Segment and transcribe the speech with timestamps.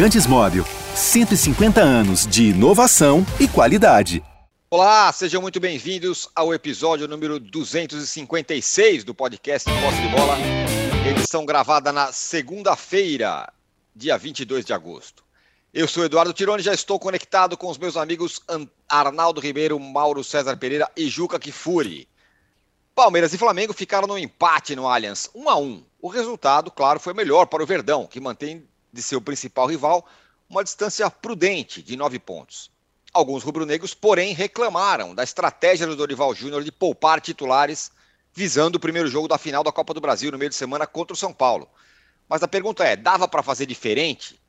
[0.00, 0.64] Lubrificantes Móvel.
[0.94, 4.24] 150 anos de inovação e qualidade.
[4.70, 10.38] Olá, sejam muito bem-vindos ao episódio número 256 do podcast Posse de Bola.
[11.06, 13.52] Edição gravada na segunda-feira,
[13.94, 15.22] dia 22 de agosto.
[15.72, 18.40] Eu sou Eduardo Tironi, já estou conectado com os meus amigos
[18.88, 22.08] Arnaldo Ribeiro, Mauro César Pereira e Juca Kifuri.
[22.94, 25.84] Palmeiras e Flamengo ficaram no empate no Allianz, 1 a 1.
[26.00, 30.06] O resultado, claro, foi melhor para o Verdão, que mantém de seu principal rival
[30.48, 32.70] uma distância prudente de nove pontos.
[33.12, 37.90] Alguns rubro-negros, porém, reclamaram da estratégia do Dorival Júnior de poupar titulares
[38.32, 41.14] visando o primeiro jogo da final da Copa do Brasil no meio de semana contra
[41.14, 41.68] o São Paulo.
[42.28, 44.40] Mas a pergunta é: dava para fazer diferente?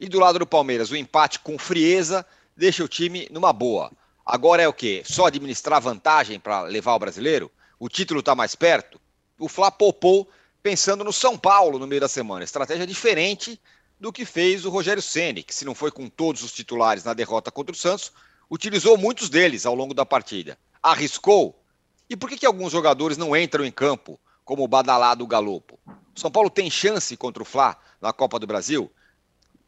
[0.00, 2.24] E do lado do Palmeiras, o empate com frieza
[2.56, 3.90] deixa o time numa boa.
[4.24, 5.02] Agora é o quê?
[5.04, 7.50] Só administrar vantagem para levar o brasileiro?
[7.78, 9.00] O título está mais perto?
[9.38, 10.28] O Fla poupou
[10.62, 12.44] pensando no São Paulo no meio da semana.
[12.44, 13.60] Estratégia diferente
[14.00, 17.14] do que fez o Rogério Ceni, que se não foi com todos os titulares na
[17.14, 18.12] derrota contra o Santos,
[18.50, 20.58] utilizou muitos deles ao longo da partida.
[20.82, 21.60] Arriscou?
[22.08, 25.78] E por que, que alguns jogadores não entram em campo, como o badalado Galopo?
[26.14, 28.90] São Paulo tem chance contra o Fla na Copa do Brasil?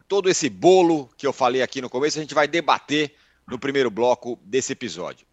[0.08, 3.14] Todo esse bolo que eu falei aqui no começo, a gente vai debater
[3.46, 5.26] no primeiro bloco desse episódio.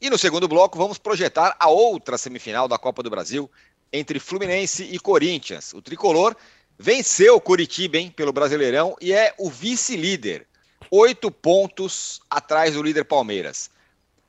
[0.00, 3.50] E no segundo bloco, vamos projetar a outra semifinal da Copa do Brasil
[3.92, 5.72] entre Fluminense e Corinthians.
[5.72, 6.36] O tricolor
[6.78, 10.46] Venceu o Curitiba, hein, pelo Brasileirão e é o vice-líder.
[10.90, 13.70] Oito pontos atrás do líder Palmeiras.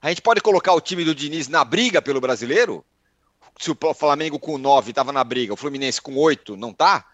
[0.02, 2.86] A gente pode colocar o time do Diniz na briga pelo brasileiro?
[3.60, 7.06] Se o Flamengo com nove estava na briga, o Fluminense com oito não tá?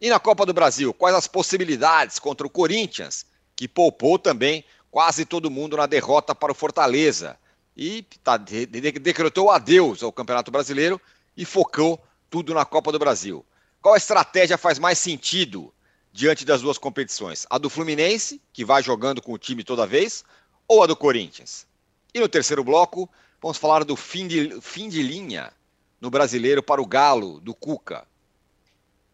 [0.00, 5.24] E na Copa do Brasil, quais as possibilidades contra o Corinthians, que poupou também quase
[5.24, 7.36] todo mundo na derrota para o Fortaleza
[7.76, 11.00] e tá, decretou adeus ao Campeonato Brasileiro
[11.36, 13.44] e focou tudo na Copa do Brasil.
[13.86, 15.72] Qual estratégia faz mais sentido
[16.12, 17.46] diante das duas competições?
[17.48, 20.24] A do Fluminense, que vai jogando com o time toda vez,
[20.66, 21.68] ou a do Corinthians?
[22.12, 23.08] E no terceiro bloco,
[23.40, 25.52] vamos falar do fim de, fim de linha
[26.00, 28.04] no brasileiro para o Galo, do Cuca.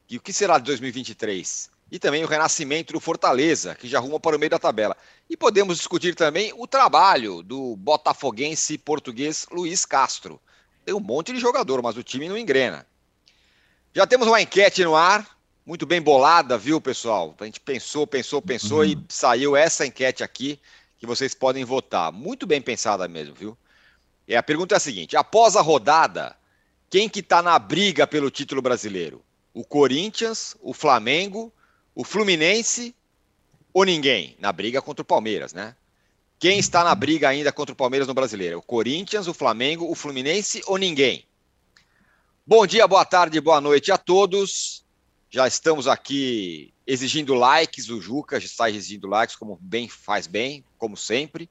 [0.09, 1.71] E o que será de 2023?
[1.91, 4.97] E também o renascimento do Fortaleza, que já arruma para o meio da tabela.
[5.29, 10.41] E podemos discutir também o trabalho do botafoguense português Luiz Castro.
[10.83, 12.87] Tem um monte de jogador, mas o time não engrena.
[13.95, 17.37] Já temos uma enquete no ar, muito bem bolada, viu, pessoal?
[17.39, 18.85] A gente pensou, pensou, pensou uhum.
[18.87, 20.59] e saiu essa enquete aqui
[20.99, 22.11] que vocês podem votar.
[22.11, 23.59] Muito bem pensada mesmo, viu?
[24.27, 26.35] E a pergunta é a seguinte: após a rodada,
[26.89, 29.23] quem que está na briga pelo título brasileiro?
[29.53, 31.53] O Corinthians, o Flamengo,
[31.95, 32.95] o Fluminense
[33.75, 34.37] ou ninguém?
[34.39, 35.77] Na briga contra o Palmeiras, né?
[36.39, 38.59] Quem está na briga ainda contra o Palmeiras no brasileiro?
[38.59, 41.27] O Corinthians, o Flamengo, o Fluminense ou ninguém?
[42.45, 44.85] Bom dia, boa tarde, boa noite a todos.
[45.31, 50.65] Já estamos aqui exigindo likes, o Juca já está exigindo likes, como bem faz bem,
[50.77, 51.49] como sempre.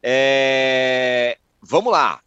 [0.00, 1.38] É...
[1.60, 2.20] Vamos lá.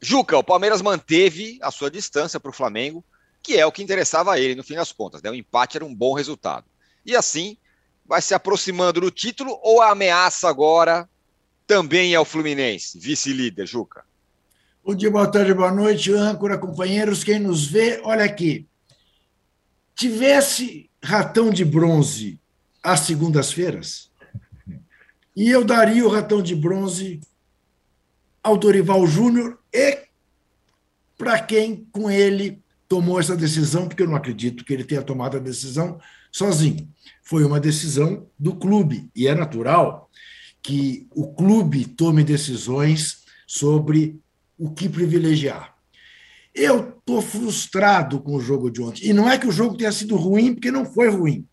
[0.00, 3.04] Juca, o Palmeiras manteve a sua distância para o Flamengo,
[3.44, 5.22] que é o que interessava a ele no fim das contas.
[5.22, 5.30] Né?
[5.30, 6.66] O empate era um bom resultado.
[7.04, 7.56] E assim,
[8.04, 11.08] vai se aproximando do título ou a ameaça agora
[11.64, 14.04] também é o Fluminense, vice-líder, Juca?
[14.86, 18.68] Bom dia, boa tarde, boa noite, âncora, companheiros, quem nos vê, olha aqui.
[19.96, 22.38] Tivesse ratão de bronze
[22.80, 24.12] às segundas-feiras,
[25.34, 27.20] e eu daria o ratão de bronze
[28.40, 30.06] ao Dorival Júnior e
[31.18, 35.36] para quem com ele tomou essa decisão, porque eu não acredito que ele tenha tomado
[35.36, 35.98] a decisão
[36.30, 36.88] sozinho.
[37.24, 40.08] Foi uma decisão do clube, e é natural
[40.62, 44.20] que o clube tome decisões sobre
[44.58, 45.74] o que privilegiar.
[46.54, 49.08] Eu estou frustrado com o jogo de ontem.
[49.08, 51.46] E não é que o jogo tenha sido ruim, porque não foi ruim.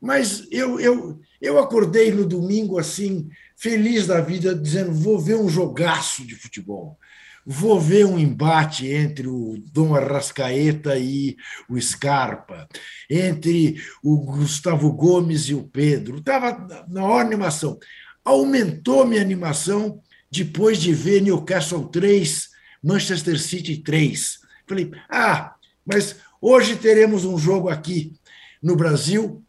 [0.00, 5.48] Mas eu, eu, eu acordei no domingo assim, feliz da vida, dizendo: vou ver um
[5.48, 6.98] jogaço de futebol.
[7.44, 11.36] Vou ver um embate entre o Dom Arrascaeta e
[11.68, 12.68] o Scarpa,
[13.10, 16.18] entre o Gustavo Gomes e o Pedro.
[16.18, 17.78] Estava na hora animação.
[18.24, 20.00] Aumentou minha animação
[20.32, 22.48] depois de ver Newcastle 3,
[22.82, 24.38] Manchester City 3.
[24.66, 28.14] Falei, ah, mas hoje teremos um jogo aqui
[28.62, 29.44] no Brasil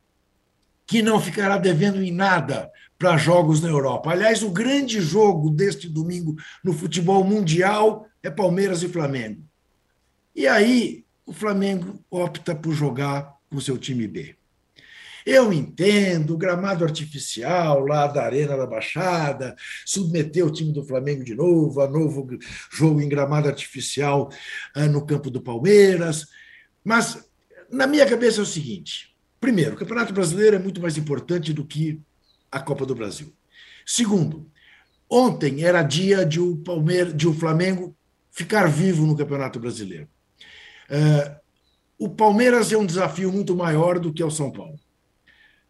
[0.85, 2.69] que não ficará devendo em nada
[2.99, 4.11] para jogos na Europa.
[4.11, 9.41] Aliás, o grande jogo deste domingo no futebol mundial é Palmeiras e Flamengo.
[10.35, 14.35] E aí o Flamengo opta por jogar com seu time B.
[15.25, 19.55] Eu entendo, gramado artificial lá da Arena da Baixada,
[19.85, 22.27] submeter o time do Flamengo de novo a novo
[22.71, 24.29] jogo em gramado artificial
[24.75, 26.27] ah, no campo do Palmeiras.
[26.83, 27.25] Mas
[27.71, 31.65] na minha cabeça é o seguinte: primeiro, o Campeonato Brasileiro é muito mais importante do
[31.65, 32.01] que
[32.51, 33.33] a Copa do Brasil.
[33.85, 34.49] Segundo,
[35.09, 37.95] ontem era dia de o, Palmeiras, de o Flamengo
[38.31, 40.07] ficar vivo no Campeonato Brasileiro.
[40.89, 41.43] Uh,
[41.97, 44.79] o Palmeiras é um desafio muito maior do que o São Paulo,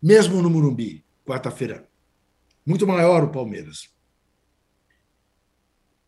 [0.04, 1.88] mesmo no Morumbi, quarta-feira.
[2.66, 3.90] Muito maior o Palmeiras.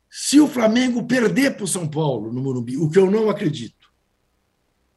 [0.10, 3.90] Se o Flamengo perder para o São Paulo no Morumbi, o que eu não acredito,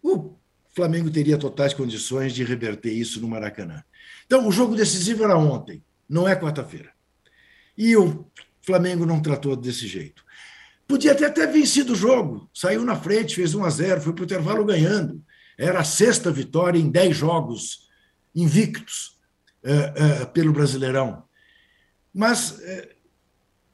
[0.03, 0.35] o
[0.75, 3.85] Flamengo teria totais condições de reverter isso no Maracanã.
[4.27, 6.93] Então, o jogo decisivo era ontem, não é quarta-feira.
[7.77, 8.27] E o
[8.63, 10.25] Flamengo não tratou desse jeito.
[10.89, 14.23] Podia até ter vencido o jogo, saiu na frente, fez 1 a 0 foi para
[14.23, 15.23] o intervalo ganhando.
[15.57, 17.88] Era a sexta vitória em 10 jogos
[18.41, 19.19] invictos
[19.65, 21.25] uh, uh, pelo Brasileirão.
[22.15, 22.89] Mas uh,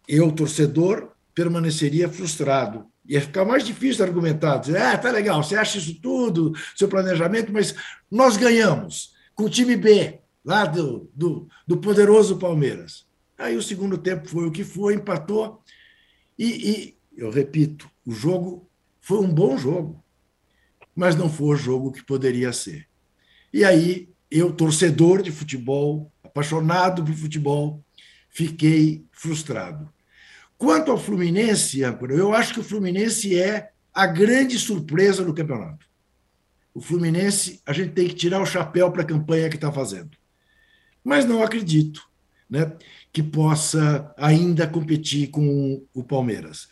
[0.09, 2.87] eu, torcedor, permaneceria frustrado.
[3.07, 7.53] Ia ficar mais difícil argumentar, dizer, ah, tá legal, você acha isso tudo, seu planejamento,
[7.53, 7.75] mas
[8.11, 13.07] nós ganhamos com o time B, lá do, do, do poderoso Palmeiras.
[13.37, 15.63] Aí o segundo tempo foi o que foi, empatou.
[16.39, 18.71] E, e, eu repito, o jogo
[19.01, 20.03] foi um bom jogo,
[20.95, 22.89] mas não foi o jogo que poderia ser.
[23.53, 27.85] E aí, eu, torcedor de futebol, apaixonado por futebol,
[28.29, 29.89] fiquei frustrado.
[30.59, 35.87] Quanto ao Fluminense, eu acho que o Fluminense é a grande surpresa do campeonato.
[36.75, 40.11] O Fluminense, a gente tem que tirar o chapéu para a campanha que está fazendo.
[41.05, 42.03] Mas não acredito
[42.51, 42.73] né,
[43.13, 46.69] que possa ainda competir com o Palmeiras.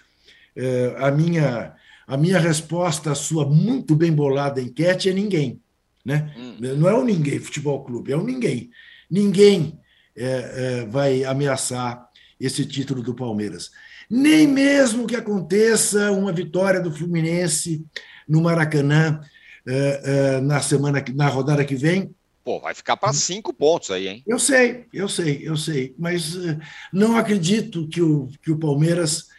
[0.56, 1.76] É, a, minha,
[2.08, 5.62] a minha resposta à sua muito bem bolada enquete é ninguém.
[6.04, 6.34] Né?
[6.36, 6.56] Hum.
[6.76, 8.70] Não é o ninguém futebol clube, é o ninguém.
[9.10, 9.78] Ninguém
[10.16, 12.06] é, é, vai ameaçar
[12.40, 13.70] esse título do Palmeiras.
[14.10, 17.84] Nem mesmo que aconteça uma vitória do Fluminense
[18.28, 19.20] no Maracanã
[19.66, 22.14] uh, uh, na semana, na rodada que vem.
[22.44, 24.22] Pô, vai ficar para cinco pontos aí, hein?
[24.26, 26.58] Eu sei, eu sei, eu sei, mas uh,
[26.92, 29.30] não acredito que o, que o Palmeiras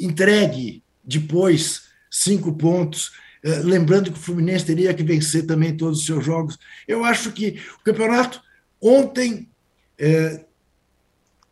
[0.00, 3.10] entregue depois cinco pontos
[3.42, 6.58] lembrando que o Fluminense teria que vencer também todos os seus jogos.
[6.86, 8.42] Eu acho que o campeonato
[8.80, 9.48] ontem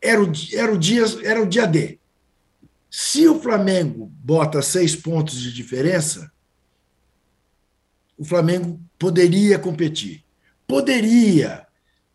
[0.00, 1.98] era o, era o, dia, era o dia D.
[2.90, 6.30] Se o Flamengo bota seis pontos de diferença,
[8.18, 10.24] o Flamengo poderia competir.
[10.66, 11.66] Poderia.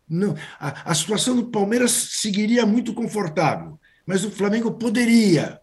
[0.08, 5.60] Não, a, a situação do Palmeiras seguiria muito confortável, mas o Flamengo poderia,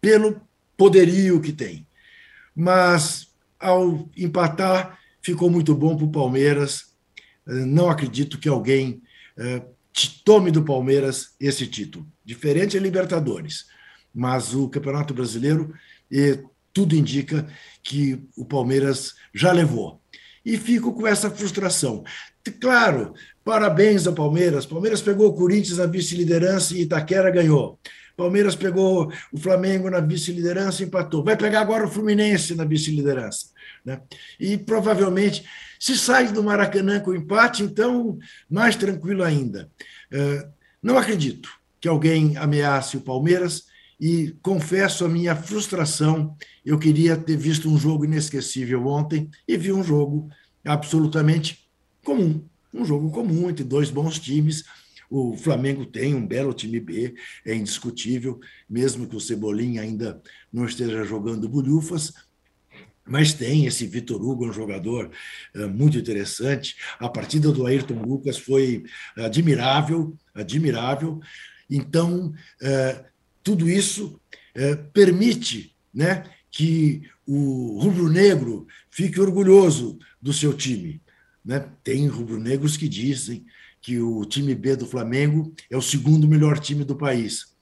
[0.00, 0.40] pelo
[0.76, 1.86] poderio que tem.
[2.54, 3.28] Mas,
[3.62, 6.92] ao empatar, ficou muito bom para o Palmeiras.
[7.46, 9.02] Não acredito que alguém
[9.38, 9.62] eh,
[10.24, 12.06] tome do Palmeiras esse título.
[12.24, 13.66] Diferente é Libertadores,
[14.14, 15.72] mas o Campeonato Brasileiro,
[16.72, 17.46] tudo indica
[17.82, 20.00] que o Palmeiras já levou.
[20.44, 22.02] E fico com essa frustração.
[22.60, 23.14] Claro,
[23.44, 24.66] parabéns ao Palmeiras.
[24.66, 27.78] Palmeiras pegou o Corinthians na vice-liderança e Itaquera ganhou.
[28.16, 31.24] Palmeiras pegou o Flamengo na vice-liderança e empatou.
[31.24, 33.46] Vai pegar agora o Fluminense na vice-liderança.
[33.84, 34.00] Né?
[34.38, 35.44] E provavelmente
[35.78, 38.18] se sai do Maracanã com empate, então
[38.48, 39.70] mais tranquilo ainda.
[40.10, 40.48] É,
[40.82, 41.50] não acredito
[41.80, 43.64] que alguém ameace o Palmeiras
[44.00, 46.36] e confesso a minha frustração.
[46.64, 50.28] Eu queria ter visto um jogo inesquecível ontem e vi um jogo
[50.64, 51.68] absolutamente
[52.04, 52.44] comum.
[52.72, 54.64] Um jogo comum entre dois bons times.
[55.14, 57.14] O Flamengo tem um belo time B,
[57.44, 62.14] é indiscutível, mesmo que o Cebolinha ainda não esteja jogando bolhufas,
[63.06, 65.10] mas tem esse Vitor Hugo, um jogador
[65.54, 66.76] uh, muito interessante.
[66.98, 71.20] A partida do Ayrton Lucas foi admirável, admirável.
[71.68, 73.04] Então, uh,
[73.42, 74.18] tudo isso
[74.56, 81.02] uh, permite né, que o rubro-negro fique orgulhoso do seu time.
[81.44, 81.68] Né?
[81.84, 83.44] Tem rubro-negros que dizem
[83.82, 87.52] que o time B do Flamengo é o segundo melhor time do país.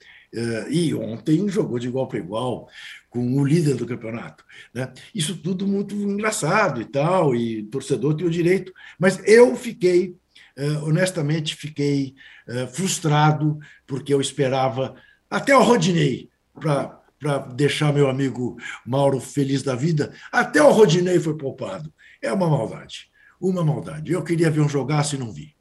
[0.71, 2.69] e ontem jogou de igual para igual
[3.11, 4.45] com o líder do campeonato.
[4.73, 4.91] Né?
[5.13, 10.17] Isso tudo muito engraçado e tal, e torcedor tem o direito, mas eu fiquei,
[10.57, 12.15] uh, honestamente, fiquei
[12.49, 14.95] uh, frustrado, porque eu esperava
[15.29, 21.21] até o Rodinei para para deixar meu amigo Mauro feliz da vida, até o Rodinei
[21.21, 21.93] foi poupado.
[22.23, 24.11] É uma maldade, uma maldade.
[24.11, 25.55] Eu queria ver um jogaço e não vi.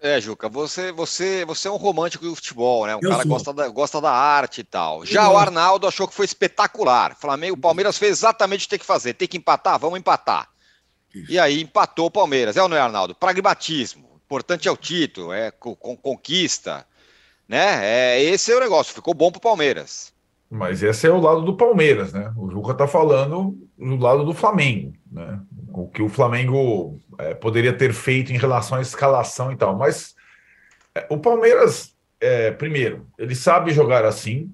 [0.00, 2.94] É, Juca, você, você, você é um romântico do futebol, né?
[2.94, 5.04] Um eu cara gosta da, gosta da arte e tal.
[5.04, 7.16] Já eu o Arnaldo achou que foi espetacular.
[7.16, 9.14] Flamengo, o Palmeiras fez exatamente o que tem que fazer.
[9.14, 9.78] Tem que empatar?
[9.78, 10.48] Vamos empatar.
[11.12, 11.32] Isso.
[11.32, 12.56] E aí empatou o Palmeiras.
[12.56, 13.14] É ou não é, Arnaldo?
[13.14, 14.08] Pragmatismo.
[14.14, 16.86] O importante é o título, é com, conquista.
[17.48, 17.80] Né?
[17.82, 18.94] É, esse é o negócio.
[18.94, 20.12] Ficou bom pro Palmeiras.
[20.50, 22.32] Mas esse é o lado do Palmeiras, né?
[22.36, 25.40] O Juca tá falando do lado do Flamengo, né?
[25.72, 29.76] O que o Flamengo é, poderia ter feito em relação à escalação e tal.
[29.76, 30.14] Mas
[30.94, 34.52] é, o Palmeiras, é, primeiro, ele sabe jogar assim,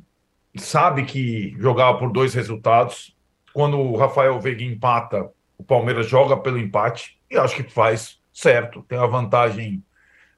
[0.56, 3.16] sabe que jogava por dois resultados.
[3.52, 8.82] Quando o Rafael Veiga empata, o Palmeiras joga pelo empate e acho que faz certo,
[8.82, 9.82] tem uma vantagem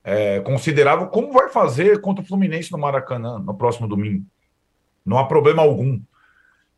[0.04, 4.25] é, considerável, como vai fazer contra o Fluminense no Maracanã no próximo domingo.
[5.04, 6.00] Não há problema algum.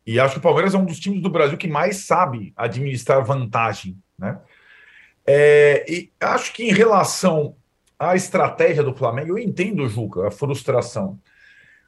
[0.09, 3.23] E acho que o Palmeiras é um dos times do Brasil que mais sabe administrar
[3.23, 3.95] vantagem.
[4.17, 4.39] Né?
[5.23, 7.55] É, e acho que em relação
[7.99, 11.19] à estratégia do Flamengo, eu entendo, Juca, a frustração.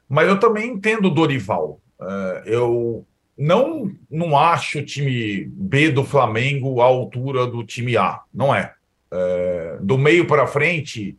[0.08, 1.82] Mas eu também entendo o Dorival.
[2.00, 8.22] É, eu não, não acho o time B do Flamengo à altura do time A.
[8.32, 8.72] Não é.
[9.12, 11.18] é do meio para frente,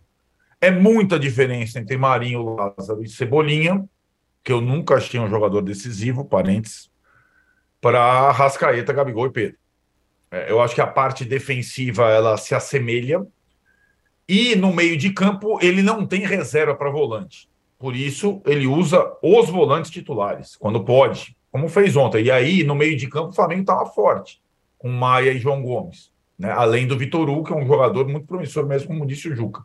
[0.60, 3.84] é muita diferença entre Marinho, Lázaro e Cebolinha,
[4.44, 6.91] que eu nunca achei um jogador decisivo, parênteses,
[7.82, 9.58] para Rascaeta, Gabigol e Pedro.
[10.30, 13.26] É, eu acho que a parte defensiva ela se assemelha
[14.26, 17.50] e no meio de campo ele não tem reserva para volante.
[17.78, 22.26] Por isso ele usa os volantes titulares quando pode, como fez ontem.
[22.26, 24.40] E aí no meio de campo o Flamengo estava forte
[24.78, 26.52] com Maia e João Gomes, né?
[26.52, 29.62] Além do Vitor Hugo, que é um jogador muito promissor mesmo, como disse o Juca.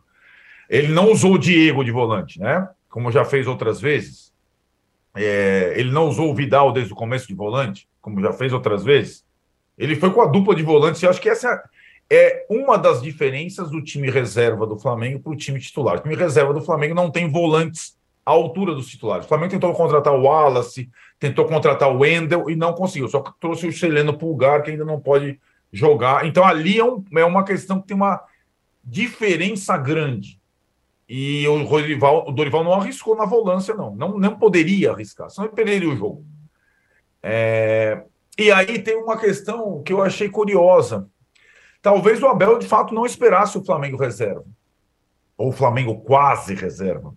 [0.68, 2.68] Ele não usou o Diego de volante, né?
[2.90, 4.27] Como já fez outras vezes.
[5.18, 8.84] É, ele não usou o Vidal desde o começo de volante, como já fez outras
[8.84, 9.24] vezes.
[9.76, 11.62] Ele foi com a dupla de volantes, e acho que essa
[12.10, 15.98] é uma das diferenças do time reserva do Flamengo para o time titular.
[15.98, 19.26] O time reserva do Flamengo não tem volantes à altura dos titulares.
[19.26, 23.08] O Flamengo tentou contratar o Wallace, tentou contratar o Wendel e não conseguiu.
[23.08, 25.38] Só trouxe o Cheleno Pulgar, que ainda não pode
[25.72, 26.26] jogar.
[26.26, 28.22] Então ali é, um, é uma questão que tem uma
[28.82, 30.37] diferença grande.
[31.08, 33.94] E o Dorival, o Dorival não arriscou na volância, não.
[33.94, 36.24] Não, não poderia arriscar, senão ele perderia o jogo.
[37.22, 38.02] É...
[38.36, 41.08] E aí tem uma questão que eu achei curiosa.
[41.80, 44.44] Talvez o Abel, de fato, não esperasse o Flamengo reserva.
[45.36, 47.14] Ou o Flamengo quase reserva.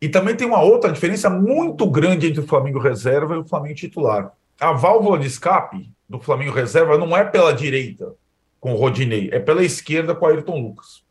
[0.00, 3.74] E também tem uma outra diferença muito grande entre o Flamengo reserva e o Flamengo
[3.74, 4.32] titular.
[4.60, 8.14] A válvula de escape do Flamengo reserva não é pela direita
[8.60, 11.03] com o Rodinei, é pela esquerda com o Ayrton Lucas.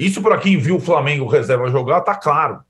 [0.00, 2.62] Isso, para quem viu o Flamengo reserva jogar, tá claro.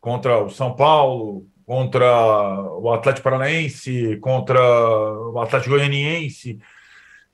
[0.00, 2.06] Contra o São Paulo, contra
[2.78, 4.60] o Atlético Paranaense, contra
[5.32, 6.60] o Atlético Goianiense.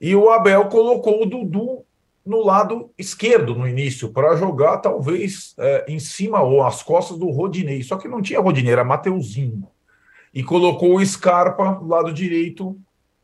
[0.00, 1.84] E o Abel colocou o Dudu
[2.24, 7.28] no lado esquerdo no início, para jogar talvez é, em cima ou às costas do
[7.28, 7.82] Rodinei.
[7.82, 9.68] Só que não tinha Rodinei, era Mateuzinho.
[10.32, 12.74] E colocou o Scarpa do lado direito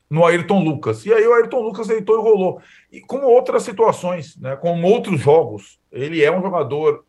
[0.09, 1.05] no Ayrton Lucas.
[1.05, 2.61] E aí o Ayrton Lucas deitou e rolou.
[2.91, 7.05] E como outras situações, né, como outros jogos, ele é um jogador.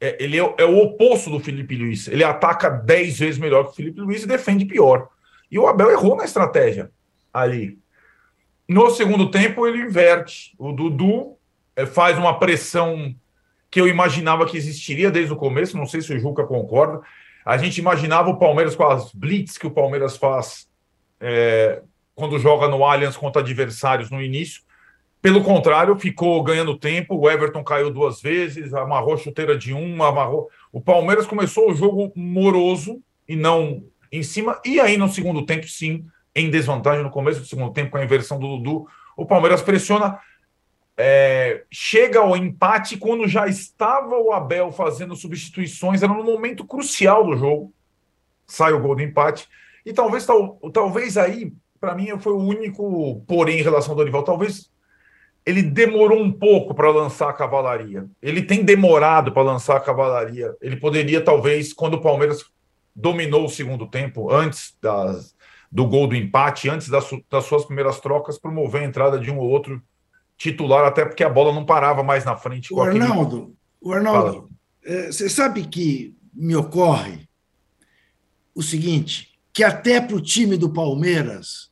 [0.00, 2.06] É, ele é, é, o oposto do Felipe Luiz.
[2.06, 5.08] Ele ataca 10 vezes melhor que o Felipe Luiz e defende pior.
[5.50, 6.90] E o Abel errou na estratégia
[7.32, 7.78] ali.
[8.68, 10.54] No segundo tempo, ele inverte.
[10.58, 11.36] O Dudu
[11.74, 13.14] é, faz uma pressão
[13.70, 15.76] que eu imaginava que existiria desde o começo.
[15.76, 17.00] Não sei se o Juca concorda.
[17.44, 20.68] A gente imaginava o Palmeiras com as blitz que o Palmeiras faz
[21.20, 21.82] é,
[22.18, 24.62] quando joga no Allianz contra adversários no início.
[25.22, 27.14] Pelo contrário, ficou ganhando tempo.
[27.14, 30.48] O Everton caiu duas vezes, amarrou chuteira de uma, amarrou.
[30.72, 34.60] O Palmeiras começou o jogo moroso e não em cima.
[34.66, 38.04] E aí, no segundo tempo, sim, em desvantagem no começo do segundo tempo, com a
[38.04, 38.88] inversão do Dudu.
[39.16, 40.18] O Palmeiras pressiona,
[40.96, 46.02] é, chega ao empate quando já estava o Abel fazendo substituições.
[46.02, 47.72] Era no momento crucial do jogo.
[48.44, 49.48] Sai o gol do empate.
[49.86, 54.22] E talvez, tal, talvez aí para mim, foi o único porém em relação ao Dorival.
[54.22, 54.70] Talvez
[55.44, 58.06] ele demorou um pouco para lançar a cavalaria.
[58.20, 60.54] Ele tem demorado para lançar a cavalaria.
[60.60, 62.44] Ele poderia, talvez, quando o Palmeiras
[62.94, 65.34] dominou o segundo tempo, antes das,
[65.70, 69.38] do gol do empate, antes das, das suas primeiras trocas, promover a entrada de um
[69.38, 69.80] ou outro
[70.36, 72.72] titular, até porque a bola não parava mais na frente.
[72.74, 73.56] O Arnaldo, aquele...
[73.80, 74.50] o Arnaldo
[74.84, 77.28] é, você sabe que me ocorre
[78.54, 81.67] o seguinte, que até para o time do Palmeiras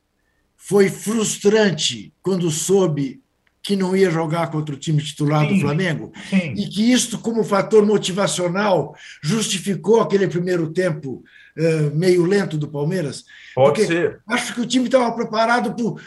[0.67, 3.21] foi frustrante quando soube
[3.63, 6.53] que não ia jogar contra o time titular sim, do Flamengo sim.
[6.57, 8.93] e que isso, como fator motivacional,
[9.23, 11.23] justificou aquele primeiro tempo
[11.57, 13.23] uh, meio lento do Palmeiras.
[13.55, 14.19] Pode Porque ser.
[14.27, 16.03] Acho que o time estava preparado para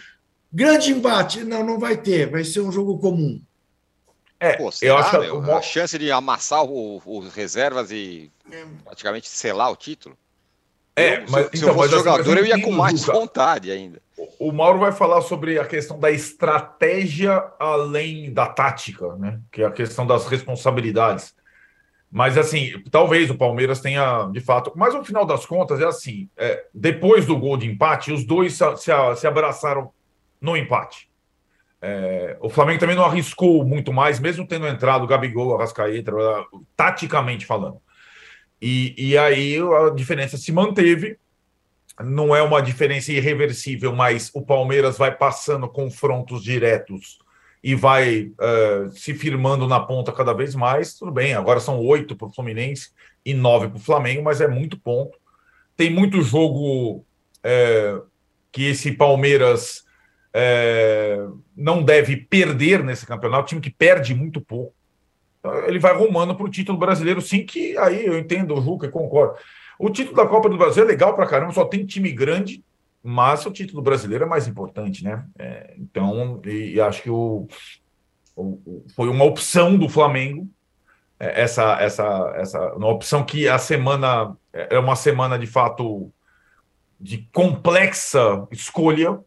[0.52, 1.42] grande embate.
[1.42, 3.40] Não, não vai ter, vai ser um jogo comum.
[4.38, 8.30] É, Pô, eu acho meu, a chance de amassar os reservas e
[8.84, 10.18] praticamente selar o título.
[10.96, 14.02] É, mas, se, então, eu fosse jogador, eu ia com mais vontade ainda.
[14.38, 19.40] O Mauro vai falar sobre a questão da estratégia além da tática, né?
[19.50, 21.34] Que é a questão das responsabilidades.
[22.10, 24.72] Mas, assim, talvez o Palmeiras tenha, de fato.
[24.74, 28.54] Mas, no final das contas, é assim: é, depois do gol de empate, os dois
[28.54, 28.64] se,
[29.16, 29.92] se, abraçaram
[30.40, 31.08] no empate.
[31.80, 36.12] É, o Flamengo também não arriscou muito mais, mesmo tendo entrado o Gabigol, a Rascaeta,
[36.76, 37.80] taticamente falando.
[38.60, 41.16] E, e aí a diferença se manteve.
[42.04, 47.18] Não é uma diferença irreversível, mas o Palmeiras vai passando confrontos diretos
[47.62, 50.94] e vai uh, se firmando na ponta cada vez mais.
[50.94, 52.90] Tudo bem, agora são oito para o Fluminense
[53.24, 55.18] e nove para o Flamengo, mas é muito ponto.
[55.76, 57.04] Tem muito jogo
[57.42, 58.00] é,
[58.52, 59.84] que esse Palmeiras
[60.32, 61.18] é,
[61.56, 64.74] não deve perder nesse campeonato, time que perde muito pouco.
[65.66, 68.90] Ele vai rumando para o título brasileiro, sim, que aí eu entendo o Juca e
[68.90, 69.38] concordo.
[69.82, 72.62] O título da Copa do Brasil é legal para caramba, só tem time grande,
[73.02, 75.24] mas o título brasileiro é mais importante, né?
[75.38, 77.48] É, então, e, e, acho que o,
[78.36, 80.46] o, foi uma opção do Flamengo,
[81.18, 86.12] é, essa, essa, essa uma opção que a semana é uma semana de fato
[87.00, 89.18] de complexa escolha,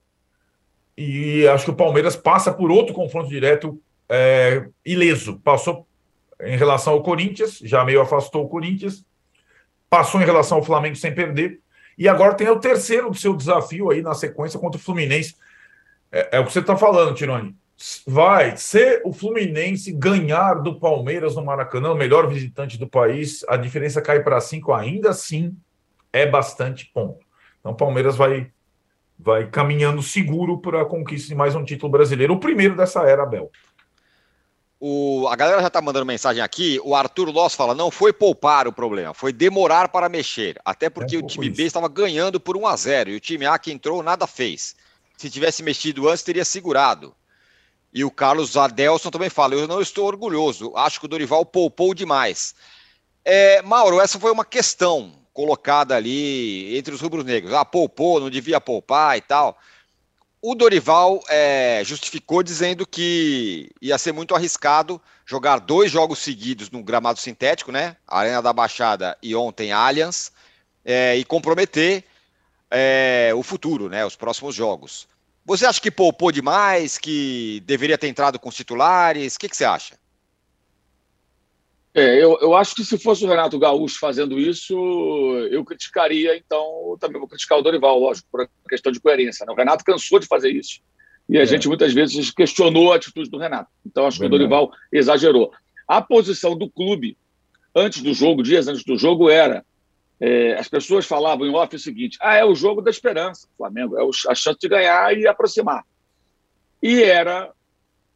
[0.95, 5.39] e acho que o Palmeiras passa por outro confronto direto é, ileso.
[5.39, 5.87] Passou
[6.39, 9.03] em relação ao Corinthians, já meio afastou o Corinthians,
[9.93, 11.59] passou em relação ao Flamengo sem perder,
[11.95, 15.35] e agora tem o terceiro do seu desafio aí na sequência contra o Fluminense.
[16.11, 17.55] É, é o que você está falando, Tironi.
[18.07, 23.55] Vai ser o Fluminense ganhar do Palmeiras no Maracanã, o melhor visitante do país, a
[23.55, 25.55] diferença cai para cinco, ainda assim
[26.11, 27.23] é bastante ponto.
[27.59, 28.49] Então o Palmeiras vai
[29.19, 33.21] vai caminhando seguro para a conquista de mais um título brasileiro, o primeiro dessa era,
[33.21, 33.51] Abel.
[34.85, 36.77] O, a galera já está mandando mensagem aqui.
[36.83, 40.59] O Arthur Loss fala: não foi poupar o problema, foi demorar para mexer.
[40.65, 43.45] Até porque é, o time B estava ganhando por 1 a 0 e o time
[43.45, 44.75] A que entrou nada fez.
[45.15, 47.15] Se tivesse mexido antes, teria segurado.
[47.93, 51.93] E o Carlos Adelson também fala: eu não estou orgulhoso, acho que o Dorival poupou
[51.93, 52.53] demais.
[53.23, 57.53] É, Mauro, essa foi uma questão colocada ali entre os rubros-negros.
[57.53, 59.57] Ah, poupou, não devia poupar e tal.
[60.45, 66.83] O Dorival é, justificou dizendo que ia ser muito arriscado jogar dois jogos seguidos no
[66.83, 67.95] gramado sintético, né?
[68.05, 70.33] Arena da Baixada e ontem Allianz,
[70.83, 72.03] é, e comprometer
[72.69, 74.05] é, o futuro, né?
[74.05, 75.07] Os próximos jogos.
[75.45, 79.35] Você acha que poupou demais, que deveria ter entrado com os titulares?
[79.35, 79.97] O que, que você acha?
[81.95, 84.73] É, eu, eu acho que se fosse o Renato Gaúcho fazendo isso,
[85.51, 89.45] eu criticaria, então, também vou criticar o Dorival, lógico, por questão de coerência.
[89.45, 89.53] Né?
[89.53, 90.79] O Renato cansou de fazer isso.
[91.29, 91.45] E a é.
[91.45, 93.69] gente muitas vezes questionou a atitude do Renato.
[93.85, 95.51] Então, acho que o Dorival exagerou.
[95.87, 97.15] A posição do clube,
[97.75, 99.63] antes do jogo, dias antes do jogo, era.
[100.19, 103.97] É, as pessoas falavam em off o seguinte: ah, é o jogo da esperança, Flamengo,
[103.97, 105.83] é a chance de ganhar e aproximar.
[106.81, 107.51] E era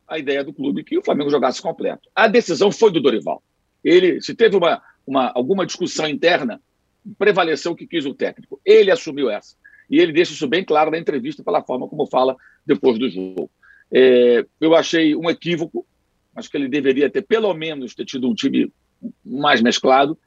[0.07, 2.09] a ideia do clube que o Flamengo jogasse completo.
[2.15, 3.41] A decisão foi do Dorival.
[3.83, 6.61] Ele, se teve uma, uma, alguma discussão interna,
[7.17, 8.59] prevaleceu o que quis o técnico.
[8.65, 9.55] Ele assumiu essa.
[9.89, 12.35] E ele deixa isso bem claro na entrevista, pela forma como fala
[12.65, 13.49] depois do jogo.
[13.91, 15.85] É, eu achei um equívoco.
[16.35, 18.71] Acho que ele deveria ter, pelo menos, ter tido um time
[19.23, 20.17] mais mesclado,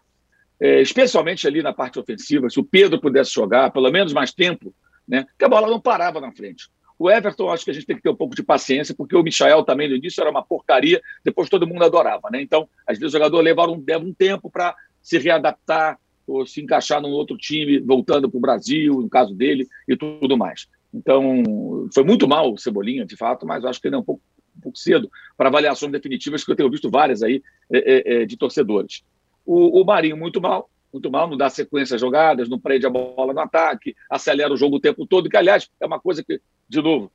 [0.58, 2.48] é, especialmente ali na parte ofensiva.
[2.48, 4.74] Se o Pedro pudesse jogar, pelo menos mais tempo,
[5.06, 5.26] né?
[5.40, 6.68] a bola não parava na frente.
[7.00, 9.22] O Everton, acho que a gente tem que ter um pouco de paciência, porque o
[9.22, 12.42] Michael também no início era uma porcaria, depois todo mundo adorava, né?
[12.42, 16.60] Então, às vezes o jogador leva um, leva um tempo para se readaptar ou se
[16.60, 20.68] encaixar num outro time, voltando para o Brasil, no caso dele, e tudo mais.
[20.92, 24.20] Então, foi muito mal o Cebolinha, de fato, mas acho que ele é um pouco,
[24.58, 28.36] um pouco cedo para avaliações definitivas, que eu tenho visto várias aí é, é, de
[28.36, 29.02] torcedores.
[29.46, 32.90] O, o Marinho, muito mal, muito mal, não dá sequência às jogadas, não prende a
[32.90, 36.40] bola no ataque, acelera o jogo o tempo todo, que, aliás, é uma coisa que,
[36.68, 37.10] de novo,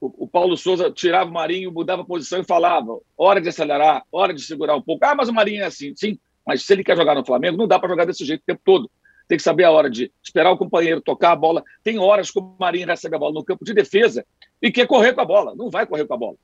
[0.00, 4.04] o, o Paulo Souza tirava o Marinho, mudava a posição e falava: hora de acelerar,
[4.12, 5.04] hora de segurar um pouco.
[5.04, 5.94] Ah, mas o Marinho é assim.
[5.96, 8.46] Sim, mas se ele quer jogar no Flamengo, não dá para jogar desse jeito o
[8.46, 8.90] tempo todo.
[9.28, 11.64] Tem que saber a hora de esperar o companheiro tocar a bola.
[11.82, 14.24] Tem horas que o Marinho recebe a bola no campo de defesa
[14.62, 15.54] e quer correr com a bola.
[15.56, 16.36] Não vai correr com a bola.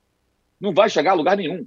[0.59, 1.65] Não vai chegar a lugar nenhum.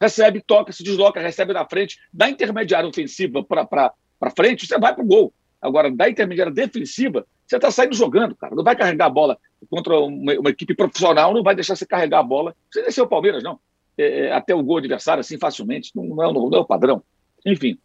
[0.00, 4.94] Recebe, toca, se desloca, recebe na frente, dá intermediária ofensiva para para frente, você vai
[4.94, 5.32] para o gol.
[5.60, 8.54] Agora, da intermediária defensiva, você está saindo jogando, cara.
[8.54, 9.38] Não vai carregar a bola
[9.70, 12.54] contra uma, uma, equipe profissional, não vai deixar você carregar a bola.
[12.70, 13.58] Você desceu o Palmeiras, não.
[13.96, 15.90] É, é, até o gol adversário, assim, facilmente.
[15.94, 17.02] Não, não, é, não, é o padrão.
[17.44, 17.78] Enfim.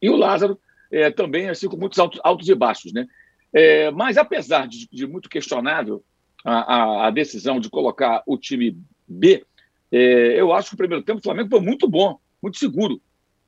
[0.00, 0.58] E o Lázaro
[0.92, 3.06] é, também, assim, com muitos altos, altos e baixos, né?
[3.52, 6.04] É, mas, apesar de, de muito questionável
[6.44, 9.44] a, a, a, decisão de colocar o time B,
[9.90, 13.00] é, eu acho que o primeiro tempo do Flamengo foi muito bom, muito seguro.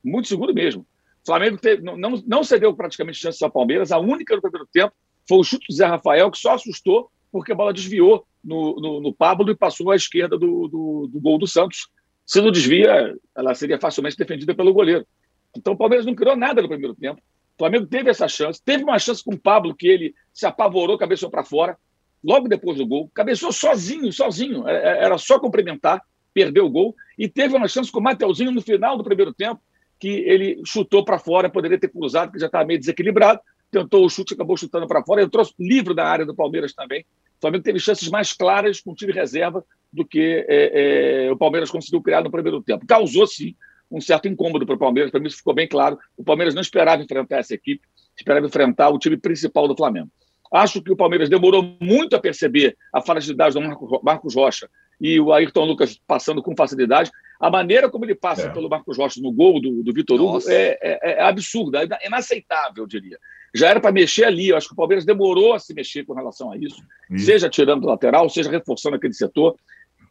[0.02, 0.86] Muito seguro mesmo.
[1.26, 3.90] Flamengo teve, não, não, cedeu praticamente chances ao Palmeiras.
[3.90, 4.94] A única no primeiro tempo
[5.28, 9.00] foi o chute do Zé Rafael, que só assustou porque a bola desviou no, no,
[9.00, 11.88] no Pablo e passou à esquerda do, do, do, gol do Santos.
[12.24, 15.06] Se não desvia, ela seria facilmente defendida pelo goleiro.
[15.54, 17.20] Então o Palmeiras não criou nada no primeiro tempo.
[17.20, 20.96] O Flamengo teve essa chance, teve uma chance com o Pablo que ele se apavorou,
[20.96, 21.76] cabeçou para fora.
[22.22, 24.66] logo depois do gol, cabeceou sozinho, sozinho.
[24.68, 26.00] É, é, era só cumprimentar,
[26.32, 26.94] perdeu o gol.
[27.18, 29.60] E teve uma chance com o Mateuzinho no final do primeiro tempo,
[29.98, 33.40] que ele chutou para fora, poderia ter cruzado, que já estava meio desequilibrado.
[33.70, 35.22] Tentou o chute, acabou chutando para fora.
[35.22, 37.02] Entrou livre da área do Palmeiras também.
[37.38, 41.36] O Flamengo teve chances mais claras com o time reserva do que é, é, o
[41.36, 42.86] Palmeiras conseguiu criar no primeiro tempo.
[42.86, 43.54] Causou, sim,
[43.90, 45.98] um certo incômodo para o Palmeiras, para mim isso ficou bem claro.
[46.16, 47.82] O Palmeiras não esperava enfrentar essa equipe,
[48.16, 50.10] esperava enfrentar o time principal do Flamengo.
[50.52, 54.68] Acho que o Palmeiras demorou muito a perceber a fragilidade do Marcos Rocha
[55.00, 57.10] e o Ayrton Lucas passando com facilidade.
[57.38, 58.48] A maneira como ele passa é.
[58.48, 62.84] pelo Marcos Rocha no gol do, do Vitor Hugo é, é, é, absurda, é inaceitável,
[62.84, 63.18] eu diria.
[63.54, 66.14] Já era para mexer ali, eu acho que o Palmeiras demorou a se mexer com
[66.14, 67.26] relação a isso, isso.
[67.26, 69.56] seja tirando do lateral, seja reforçando aquele setor.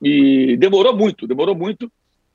[0.02, 1.92] E demorou muito, demorou muito.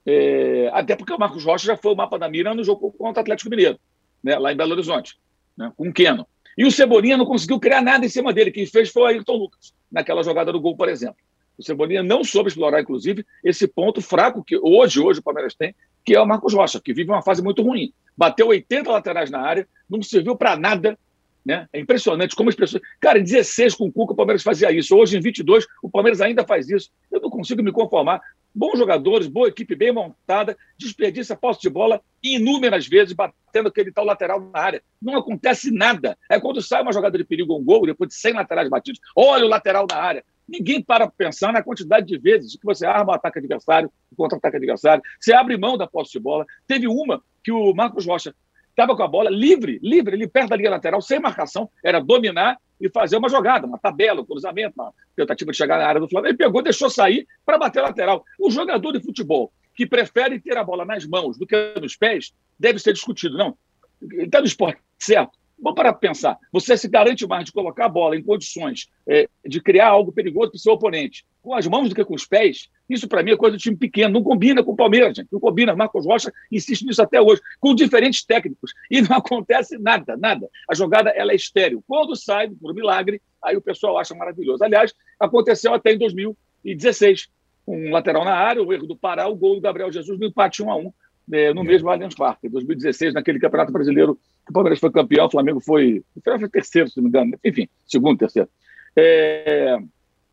[0.07, 3.21] É, até porque o Marcos Rocha já foi o mapa da mira no jogo contra
[3.21, 3.79] o Atlético Mineiro,
[4.23, 5.19] né, lá em Belo Horizonte,
[5.57, 6.27] né, com o Keno.
[6.57, 8.51] E o Cebolinha não conseguiu criar nada em cima dele.
[8.51, 11.17] Quem fez foi o Ayrton Lucas, naquela jogada do gol, por exemplo.
[11.61, 15.75] O Cebolinha não soube explorar, inclusive, esse ponto fraco que hoje, hoje o Palmeiras tem,
[16.03, 17.93] que é o Marcos Rocha, que vive uma fase muito ruim.
[18.17, 20.99] Bateu 80 laterais na área, não serviu para nada.
[21.45, 21.69] Né?
[21.71, 22.83] É impressionante como as pessoas.
[22.99, 24.97] Cara, em 16 com o Cuca, o Palmeiras fazia isso.
[24.97, 26.91] Hoje, em 22, o Palmeiras ainda faz isso.
[27.13, 28.23] Eu não consigo me conformar
[28.55, 34.07] bons jogadores, boa equipe bem montada, desperdiça posse de bola inúmeras vezes, batendo aquele tal
[34.07, 34.83] lateral na área.
[35.01, 36.17] Não acontece nada.
[36.29, 39.45] É quando sai uma jogada de perigo um gol, depois de 100 laterais batidos, olha
[39.45, 40.25] o lateral na área.
[40.51, 44.57] Ninguém para pensar na quantidade de vezes que você arma o ataque adversário, o contra-ataque
[44.57, 46.45] adversário, você abre mão da posse de bola.
[46.67, 48.35] Teve uma que o Marcos Rocha
[48.69, 52.59] estava com a bola livre, livre, ali perto da linha lateral, sem marcação, era dominar
[52.81, 56.09] e fazer uma jogada, uma tabela, um cruzamento, uma tentativa de chegar na área do
[56.09, 56.33] Flamengo.
[56.33, 58.25] Ele pegou, deixou sair para bater lateral.
[58.37, 62.35] O jogador de futebol que prefere ter a bola nas mãos do que nos pés
[62.59, 63.39] deve ser discutido.
[63.39, 63.57] Não,
[64.03, 65.39] está no esporte certo.
[65.63, 66.39] Vamos parar para pensar.
[66.53, 70.51] Você se garante mais de colocar a bola em condições é, de criar algo perigoso
[70.51, 72.69] para o seu oponente com as mãos do que com os pés.
[72.89, 74.15] Isso, para mim, é coisa do time pequeno.
[74.15, 75.29] Não combina com o Palmeiras, gente.
[75.31, 75.75] Não combina.
[75.75, 78.73] Marcos Rocha insiste nisso até hoje, com diferentes técnicos.
[78.91, 80.49] E não acontece nada, nada.
[80.69, 81.83] A jogada ela é estéreo.
[81.87, 84.63] Quando sai, por um milagre, aí o pessoal acha maravilhoso.
[84.63, 87.29] Aliás, aconteceu até em 2016.
[87.67, 90.63] Um lateral na área, o erro do Pará, o gol do Gabriel Jesus no empate
[90.63, 90.93] 1 a 1
[91.31, 92.49] né, no mesmo Allianz Parque.
[92.49, 94.19] Em 2016, naquele Campeonato Brasileiro,
[94.51, 97.39] o Palmeiras foi campeão, o Flamengo foi, foi terceiro, se não me engano.
[97.45, 98.49] Enfim, segundo, terceiro.
[98.97, 99.79] É,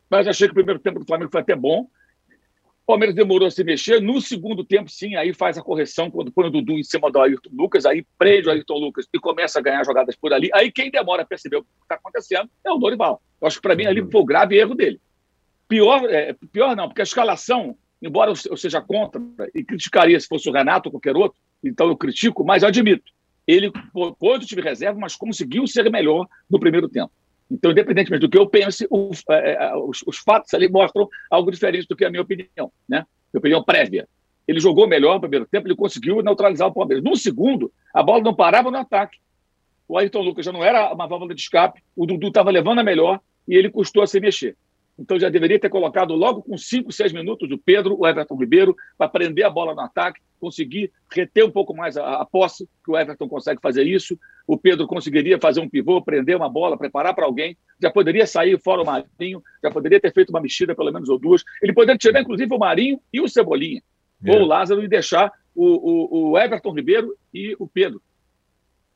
[0.09, 1.87] mas achei que o primeiro tempo do Flamengo foi até bom.
[2.83, 4.01] O Palmeiras demorou a se mexer.
[4.01, 7.19] No segundo tempo, sim, aí faz a correção, quando põe o Dudu em cima do
[7.19, 10.49] Ayrton Lucas, aí prende o Ayrton Lucas e começa a ganhar jogadas por ali.
[10.53, 13.21] Aí quem demora a perceber o que está acontecendo é o Dorival.
[13.41, 15.01] Eu acho que para mim ali foi o grave erro dele.
[15.67, 19.21] Pior, é, pior não, porque a escalação, embora eu seja contra
[19.53, 23.11] e criticaria se fosse o Renato ou qualquer outro, então eu critico, mas eu admito.
[23.47, 23.71] Ele
[24.19, 27.11] pôs o time reserva, mas conseguiu ser melhor no primeiro tempo.
[27.49, 31.49] Então, independentemente do que eu pense, os, é, é, os, os, fatos ali mostram algo
[31.49, 33.05] diferente do que a minha opinião, né?
[33.33, 34.07] Minha opinião prévia.
[34.45, 37.03] Ele jogou melhor no primeiro tempo, ele conseguiu neutralizar o Palmeiras.
[37.03, 39.17] No segundo, a bola não parava no ataque.
[39.87, 42.83] O Ayrton Lucas já não era uma válvula de escape, o Dudu estava levando a
[42.83, 44.57] melhor e ele custou a se mexer.
[44.97, 48.75] Então já deveria ter colocado logo com 5, 6 minutos o Pedro, o Everton Ribeiro,
[48.97, 52.91] para prender a bola no ataque, conseguir reter um pouco mais a, a, posse, que
[52.91, 54.17] o Everton consegue fazer isso.
[54.47, 57.55] O Pedro conseguiria fazer um pivô, prender uma bola, preparar para alguém.
[57.79, 61.19] Já poderia sair fora o Marinho, já poderia ter feito uma mexida, pelo menos ou
[61.19, 61.43] duas.
[61.61, 63.81] Ele poderia tirar, inclusive, o Marinho e o Cebolinha,
[64.25, 64.31] é.
[64.31, 68.01] ou o Lázaro, e deixar o, o, o Everton Ribeiro e o Pedro.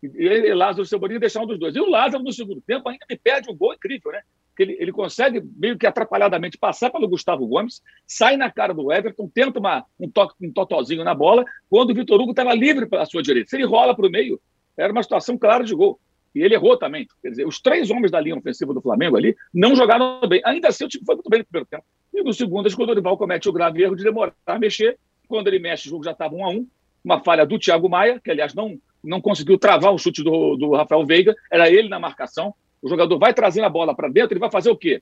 [0.02, 1.76] E, Lázaro e o Cebolinha deixar um dos dois.
[1.76, 4.22] E o Lázaro, no segundo tempo, ainda me perde um gol incrível, né?
[4.56, 8.92] Que ele, ele consegue meio que atrapalhadamente passar pelo Gustavo Gomes, sai na cara do
[8.92, 12.86] Everton, tenta uma, um, toque, um totozinho na bola, quando o Vitor Hugo estava livre
[12.86, 13.50] para a sua direita.
[13.50, 14.40] Se ele rola para o meio,
[14.78, 16.00] era uma situação clara de gol.
[16.34, 17.08] E ele errou também.
[17.22, 20.42] Quer dizer, os três homens da linha ofensiva do Flamengo ali não jogaram bem.
[20.46, 21.84] Ainda assim, o time foi muito bem no primeiro tempo.
[22.14, 24.98] E no segundo, acho o Dorival comete o grave erro de demorar a mexer.
[25.28, 26.68] Quando ele mexe, o jogo já estava um a um.
[27.04, 30.72] Uma falha do Thiago Maia, que aliás não, não conseguiu travar o chute do, do
[30.72, 31.36] Rafael Veiga.
[31.52, 32.54] Era ele na marcação.
[32.82, 35.02] O jogador vai trazendo a bola para dentro, ele vai fazer o quê?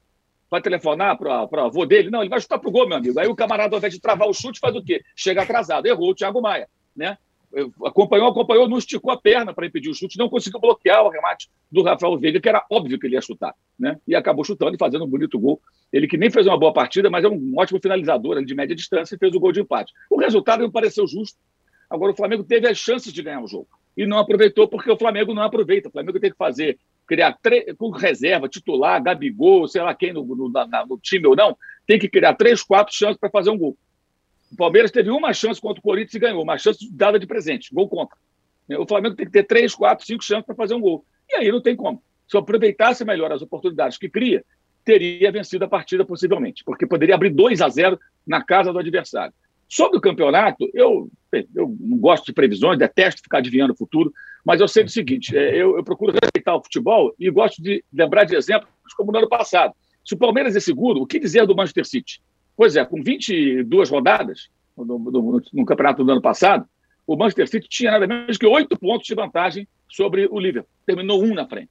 [0.50, 2.10] Vai telefonar para o avô dele?
[2.10, 3.20] Não, ele vai chutar para o gol, meu amigo.
[3.20, 5.02] Aí o camarada, ao invés de travar o chute, faz o quê?
[5.16, 5.86] Chega atrasado.
[5.86, 6.68] Errou o Thiago Maia.
[6.96, 7.18] Né?
[7.86, 11.50] Acompanhou, acompanhou, não esticou a perna para impedir o chute, não conseguiu bloquear o remate
[11.72, 13.54] do Rafael Veiga, que era óbvio que ele ia chutar.
[13.78, 13.98] Né?
[14.08, 15.62] E acabou chutando e fazendo um bonito gol.
[15.94, 19.16] Ele que nem fez uma boa partida, mas é um ótimo finalizador de média distância
[19.16, 19.94] e fez o gol de empate.
[20.10, 21.38] O resultado me pareceu justo.
[21.90, 24.98] Agora o Flamengo teve as chances de ganhar o jogo e não aproveitou porque o
[24.98, 25.90] Flamengo não aproveita.
[25.90, 26.78] O Flamengo tem que fazer
[27.10, 27.36] criar
[27.76, 31.98] com reserva, titular, Gabigol, sei lá quem no, no, na, no time ou não, tem
[31.98, 33.76] que criar três, quatro chances para fazer um gol.
[34.52, 37.74] O Palmeiras teve uma chance contra o Corinthians e ganhou, uma chance dada de presente,
[37.74, 38.16] gol contra.
[38.78, 41.04] O Flamengo tem que ter três, quatro, cinco chances para fazer um gol.
[41.28, 42.04] E aí não tem como.
[42.28, 44.46] Se aproveitasse melhor as oportunidades que cria,
[44.86, 49.34] teria vencido a partida possivelmente, porque poderia abrir 2 a 0 na casa do adversário.
[49.70, 51.12] Sobre o campeonato, eu,
[51.54, 54.12] eu não gosto de previsões, detesto ficar adivinhando o futuro,
[54.44, 57.84] mas eu sei o seguinte: é, eu, eu procuro respeitar o futebol e gosto de
[57.94, 59.74] lembrar de exemplos como no ano passado.
[60.04, 62.20] Se o Palmeiras é seguro, o que dizer do Manchester City?
[62.58, 66.66] Pois é, com 22 rodadas no, no, no campeonato do ano passado,
[67.06, 70.70] o Manchester City tinha nada menos que oito pontos de vantagem sobre o Liverpool.
[70.86, 71.70] Terminou um na frente.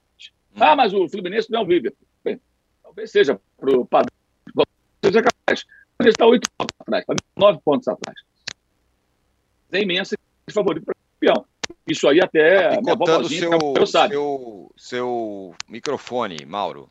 [0.55, 0.59] Hum.
[0.59, 2.07] Ah, mas o Fluminense não é o Liverpool.
[2.23, 2.39] Bem,
[2.81, 4.13] talvez seja para o padrão,
[5.03, 5.65] seja capaz.
[5.99, 8.17] Mas ele está oito pontos atrás, está nove pontos atrás.
[9.71, 10.15] É imenso
[10.47, 11.45] e favorito para o campeão.
[11.85, 14.13] Isso aí até tá minha vovozinha seu, sabe.
[14.13, 16.89] Seu, seu microfone, Mauro.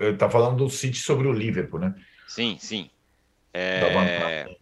[0.00, 1.94] Ele está falando do City sobre o Liverpool, né?
[2.26, 2.90] Sim, sim.
[3.52, 4.56] É...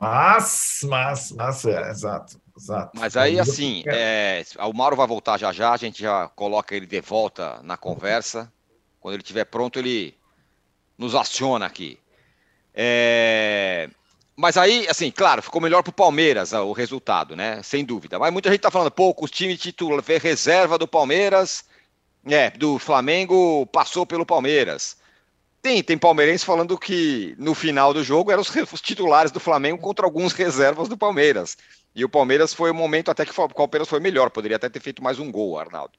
[0.00, 2.98] Mas, mas, mas, é, exato, exato.
[2.98, 6.86] Mas aí, assim, é, o Mauro vai voltar já já, a gente já coloca ele
[6.86, 8.52] de volta na conversa.
[9.00, 10.14] Quando ele estiver pronto, ele
[10.96, 11.98] nos aciona aqui.
[12.74, 13.88] É...
[14.36, 17.62] Mas aí, assim, claro, ficou melhor para o Palmeiras o resultado, né?
[17.62, 18.18] Sem dúvida.
[18.18, 21.64] Mas muita gente está falando, pô, o time titular, reserva do Palmeiras,
[22.26, 24.96] é, do Flamengo passou pelo Palmeiras.
[25.64, 29.78] Tem, tem palmeirense falando que no final do jogo eram os, os, titulares do Flamengo
[29.78, 31.56] contra alguns reservas do Palmeiras.
[31.96, 34.80] E o Palmeiras foi o momento até que o Palmeiras foi melhor, poderia até ter
[34.80, 35.94] feito mais um gol, Arnaldo.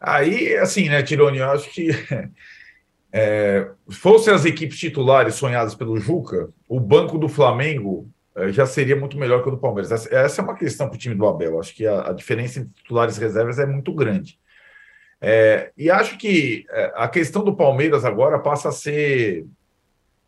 [0.00, 1.88] Aí, assim, né, Tironi, eu acho que
[3.12, 8.94] é, fossem as equipes titulares sonhadas pelo Juca, o banco do Flamengo é, já seria
[8.94, 9.90] muito melhor que o do Palmeiras.
[9.90, 11.58] Essa, essa é uma questão para o time do Abel.
[11.58, 14.38] Acho que a, a, diferença entre titulares e reservas é muito grande.
[15.20, 19.46] É, e acho que é, a questão do Palmeiras agora passa a ser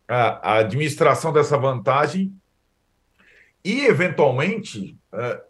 [0.07, 2.33] a, a administração dessa vantagem
[3.63, 5.41] e, eventualmente, é,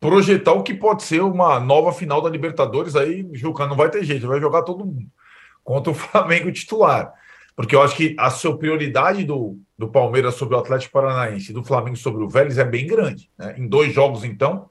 [0.00, 2.96] projetar o que pode ser uma nova final da Libertadores.
[2.96, 5.06] Aí, Juca, não vai ter jeito, vai jogar todo mundo
[5.62, 7.12] contra o Flamengo titular.
[7.54, 11.54] Porque eu acho que a sua prioridade do, do Palmeiras sobre o Atlético Paranaense e
[11.54, 13.28] do Flamengo sobre o Vélez é bem grande.
[13.36, 13.56] Né?
[13.58, 14.70] Em dois jogos, então.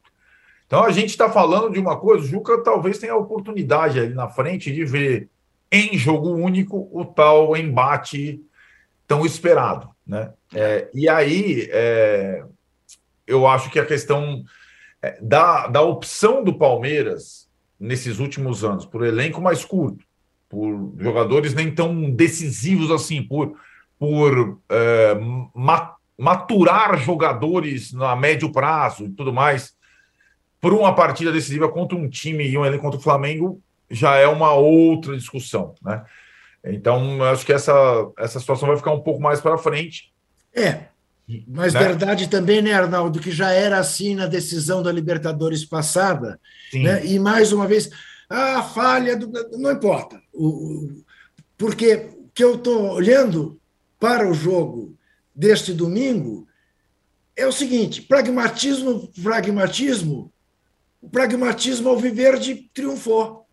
[0.67, 4.13] Então a gente está falando de uma coisa, o Juca talvez tenha a oportunidade ali
[4.13, 5.29] na frente de ver
[5.71, 8.41] em jogo único o tal embate
[9.07, 9.89] tão esperado.
[10.05, 10.31] Né?
[10.53, 12.43] É, e aí é,
[13.25, 14.43] eu acho que a questão
[15.01, 17.47] é, da, da opção do Palmeiras
[17.79, 20.03] nesses últimos anos, por elenco mais curto,
[20.49, 23.57] por jogadores nem tão decisivos assim, por,
[23.99, 25.17] por é,
[26.17, 29.76] maturar jogadores a médio prazo e tudo mais,
[30.59, 34.27] por uma partida decisiva contra um time e um elenco contra o Flamengo, já é
[34.27, 36.03] uma outra discussão, né?
[36.65, 37.73] Então, acho que essa,
[38.17, 40.11] essa situação vai ficar um pouco mais para frente.
[40.53, 40.85] É,
[41.47, 41.79] mas né?
[41.79, 46.39] verdade também, né, Arnaldo, que já era assim na decisão da Libertadores passada,
[46.73, 47.05] né?
[47.05, 47.89] e mais uma vez,
[48.29, 49.29] a falha do.
[49.57, 50.21] Não importa.
[50.33, 51.03] O,
[51.57, 53.59] porque que eu estou olhando
[53.99, 54.95] para o jogo
[55.35, 56.47] deste domingo
[57.35, 60.31] é o seguinte: pragmatismo, pragmatismo,
[61.01, 63.45] o pragmatismo alviverde triunfou,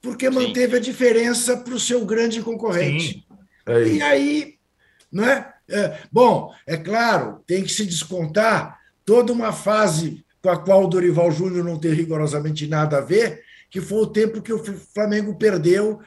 [0.00, 0.34] porque Sim.
[0.34, 3.26] manteve a diferença para o seu grande concorrente.
[3.66, 4.54] É e aí,
[5.12, 5.52] não é?
[5.68, 5.98] é?
[6.10, 11.30] Bom, é claro, tem que se descontar toda uma fase com a qual o Dorival
[11.30, 14.62] Júnior não tem rigorosamente nada a ver, que foi o tempo que o
[14.94, 16.00] Flamengo perdeu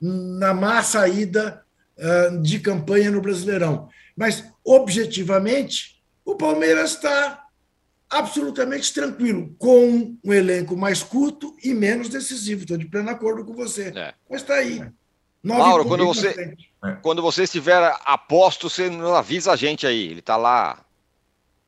[0.00, 1.62] na má saída
[1.96, 3.88] uh, de campanha no Brasileirão.
[4.16, 7.43] Mas, objetivamente, o Palmeiras está
[8.14, 12.62] absolutamente tranquilo, com um elenco mais curto e menos decisivo.
[12.62, 13.92] Estou de pleno acordo com você.
[13.94, 14.14] É.
[14.30, 14.82] Mas está aí.
[15.42, 16.56] Mauro, quando você,
[17.02, 20.06] quando você estiver a posto, você avisa a gente aí.
[20.06, 20.84] Ele está lá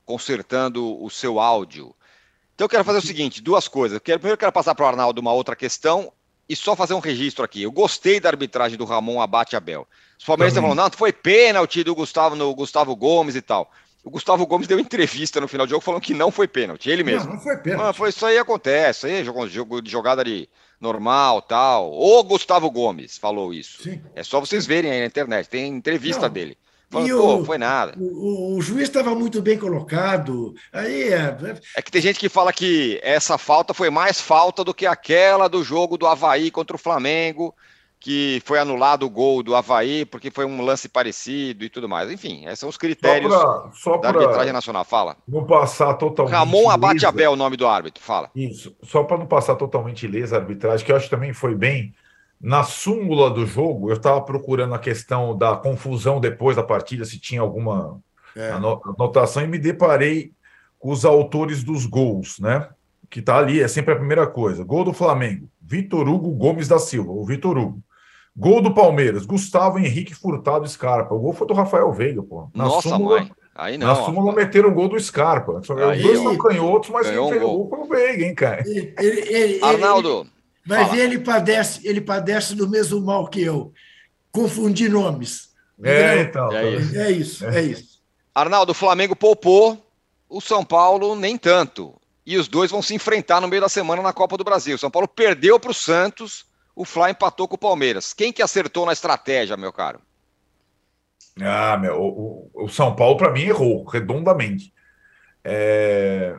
[0.05, 1.95] consertando o seu áudio.
[2.55, 3.99] Então eu quero fazer o seguinte, duas coisas.
[3.99, 6.11] Primeiro eu quero passar para o Arnaldo uma outra questão
[6.49, 7.63] e só fazer um registro aqui.
[7.63, 9.87] Eu gostei da arbitragem do Ramon Abate Abel.
[10.19, 13.71] Os palmeirenses estão falando, não, foi pênalti do Gustavo, no Gustavo Gomes e tal.
[14.07, 17.03] O Gustavo Gomes deu entrevista no final do jogo falando que não foi pênalti, ele
[17.03, 17.27] mesmo.
[17.27, 17.89] Não, não foi pênalti.
[17.89, 20.49] Ah, foi, isso aí acontece, isso aí é jogo, jogo de jogada de
[20.81, 21.93] normal, tal.
[21.93, 23.83] O Gustavo Gomes falou isso.
[23.83, 24.01] Sim.
[24.15, 26.31] É só vocês verem aí na internet, tem entrevista não.
[26.31, 26.57] dele.
[26.89, 27.95] Falando, Pô, foi nada.
[27.99, 30.55] O, o, o juiz estava muito bem colocado.
[30.73, 31.17] Aí é...
[31.17, 31.61] é...
[31.75, 35.49] é que tem gente que fala que essa falta foi mais falta do que aquela
[35.49, 37.53] do jogo do Havaí contra o Flamengo,
[37.99, 42.11] que foi anulado o gol do Havaí porque foi um lance parecido e tudo mais.
[42.11, 44.85] Enfim, esses são os critérios só pra, só da arbitragem nacional.
[44.85, 45.17] Fala.
[45.27, 46.35] Não passar totalmente.
[46.35, 48.03] Ramon Abate Abel, o nome do árbitro.
[48.03, 48.31] Fala.
[48.35, 48.77] Isso.
[48.83, 51.95] Só para não passar totalmente ilesa a arbitragem, que eu acho que também foi bem
[52.41, 57.19] na súmula do jogo, eu estava procurando a questão da confusão depois da partida, se
[57.19, 57.99] tinha alguma
[58.37, 58.51] é.
[58.51, 60.33] anotação, e me deparei
[60.79, 62.69] com os autores dos gols, né?
[63.09, 64.65] Que tá ali, é sempre a primeira coisa.
[64.65, 67.83] Gol do Flamengo, Vitor Hugo Gomes da Silva, o Vitor Hugo.
[68.37, 71.15] Gol do Palmeiras, Gustavo Henrique Furtado Scarpa.
[71.15, 72.51] O gol foi do Rafael Veiga, pô.
[72.55, 73.33] Na Nossa, súmula, mãe.
[73.55, 73.87] Aí não.
[73.87, 75.53] Na súmula meteram o gol do Scarpa.
[75.53, 78.63] Os dois são canhotos, mas quem fez o gol foi o Veiga, hein, cara?
[78.69, 80.27] Ele, ele, ele, Arnaldo.
[80.67, 83.73] Vai ver, ele padece, ele padece do mesmo mal que eu.
[84.31, 85.51] Confundir nomes.
[85.83, 86.53] É, então.
[86.53, 87.47] É isso, é isso.
[87.47, 87.97] É isso.
[88.35, 89.83] Arnaldo, o Flamengo poupou,
[90.29, 91.95] o São Paulo nem tanto.
[92.27, 94.75] E os dois vão se enfrentar no meio da semana na Copa do Brasil.
[94.75, 96.45] O São Paulo perdeu para o Santos,
[96.77, 98.13] o Fla empatou com o Palmeiras.
[98.13, 99.99] Quem que acertou na estratégia, meu caro?
[101.41, 104.73] Ah, meu, o, o São Paulo, para mim, errou redondamente.
[105.43, 106.39] É...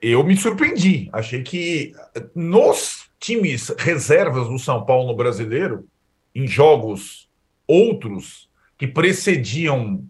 [0.00, 1.08] Eu me surpreendi.
[1.12, 1.92] Achei que
[2.34, 5.86] nos times reservas do São Paulo no brasileiro,
[6.34, 7.28] em jogos
[7.66, 10.04] outros que precediam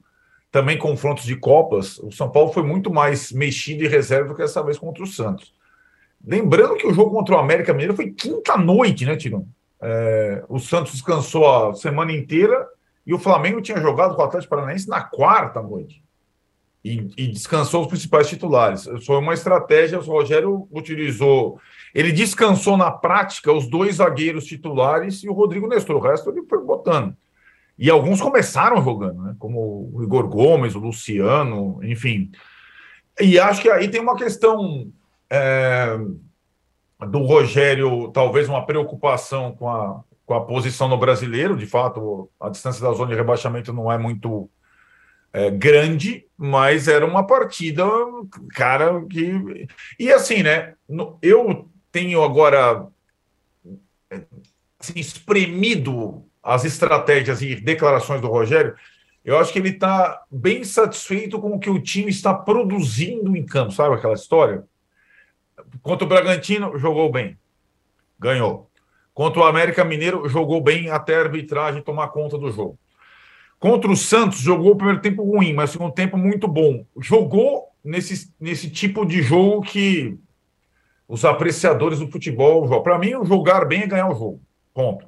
[0.50, 4.42] também confrontos de Copas, o São Paulo foi muito mais mexido e reserva do que
[4.42, 5.52] essa vez contra o Santos.
[6.26, 9.46] Lembrando que o jogo contra o América Mineiro foi quinta-noite, né, Tirão?
[9.80, 12.66] É, o Santos descansou a semana inteira
[13.06, 16.02] e o Flamengo tinha jogado com o Atlético Paranaense na quarta noite.
[16.82, 18.86] E, e, descansou os principais titulares.
[19.06, 21.58] Foi uma estratégia, o Rogério utilizou.
[21.94, 25.96] Ele descansou na prática os dois zagueiros titulares e o Rodrigo Nestor.
[25.96, 27.16] O resto ele foi botando.
[27.78, 29.34] E alguns começaram jogando, né?
[29.38, 32.30] como o Igor Gomes, o Luciano, enfim.
[33.18, 34.92] E acho que aí tem uma questão
[35.30, 35.96] é,
[37.08, 41.56] do Rogério, talvez uma preocupação com a, com a posição no brasileiro.
[41.56, 44.48] De fato, a distância da zona de rebaixamento não é muito
[45.32, 47.84] é, grande, mas era uma partida,
[48.54, 49.66] cara, que.
[49.98, 50.74] E assim, né?
[51.20, 52.88] Eu tenho agora
[54.78, 58.74] assim, espremido as estratégias e declarações do Rogério,
[59.24, 63.44] eu acho que ele está bem satisfeito com o que o time está produzindo em
[63.44, 64.64] campo, sabe aquela história?
[65.82, 67.38] Contra o Bragantino, jogou bem,
[68.18, 68.70] ganhou.
[69.12, 72.78] Contra o América Mineiro, jogou bem até a arbitragem tomar conta do jogo.
[73.58, 76.84] Contra o Santos, jogou o primeiro tempo ruim, mas o segundo tempo muito bom.
[77.00, 80.18] Jogou nesse, nesse tipo de jogo que
[81.06, 82.82] os apreciadores do futebol jogam.
[82.82, 84.42] Para mim, jogar bem é ganhar o jogo.
[84.72, 85.06] Ponto.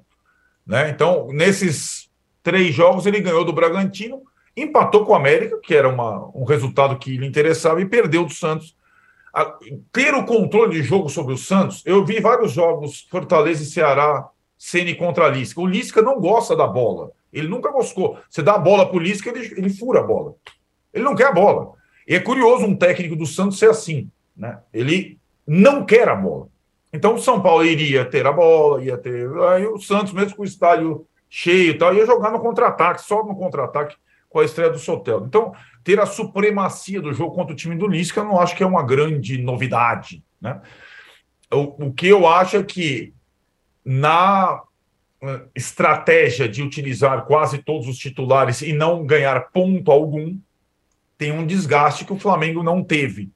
[0.64, 0.90] Né?
[0.90, 2.08] Então, nesses
[2.42, 4.22] três jogos, ele ganhou do Bragantino,
[4.56, 8.32] empatou com o América, que era uma, um resultado que lhe interessava, e perdeu do
[8.32, 8.76] Santos.
[9.36, 9.58] A,
[9.92, 14.26] ter o controle de jogo sobre o Santos, eu vi vários jogos Fortaleza e Ceará,
[14.56, 15.60] Ceni contra Lisca.
[15.60, 17.12] O Lisca não gosta da bola.
[17.30, 18.18] Ele nunca gostou.
[18.30, 20.34] Você dá a bola para o Lisca, ele, ele fura a bola.
[20.90, 21.74] Ele não quer a bola.
[22.08, 24.10] E é curioso um técnico do Santos ser assim.
[24.34, 24.58] Né?
[24.72, 26.48] Ele não quer a bola.
[26.90, 29.28] Então o São Paulo iria ter a bola, ia ter.
[29.50, 33.22] Aí o Santos, mesmo com o estádio cheio e tal, ia jogar no contra-ataque, só
[33.22, 33.96] no contra-ataque
[34.36, 35.24] com a estreia do Sotel.
[35.24, 38.62] Então, ter a supremacia do jogo contra o time do Lisca, eu não acho que
[38.62, 40.22] é uma grande novidade.
[40.38, 40.60] Né?
[41.50, 43.14] O, o que eu acho é que
[43.82, 44.60] na
[45.22, 50.38] eh, estratégia de utilizar quase todos os titulares e não ganhar ponto algum,
[51.16, 53.32] tem um desgaste que o Flamengo não teve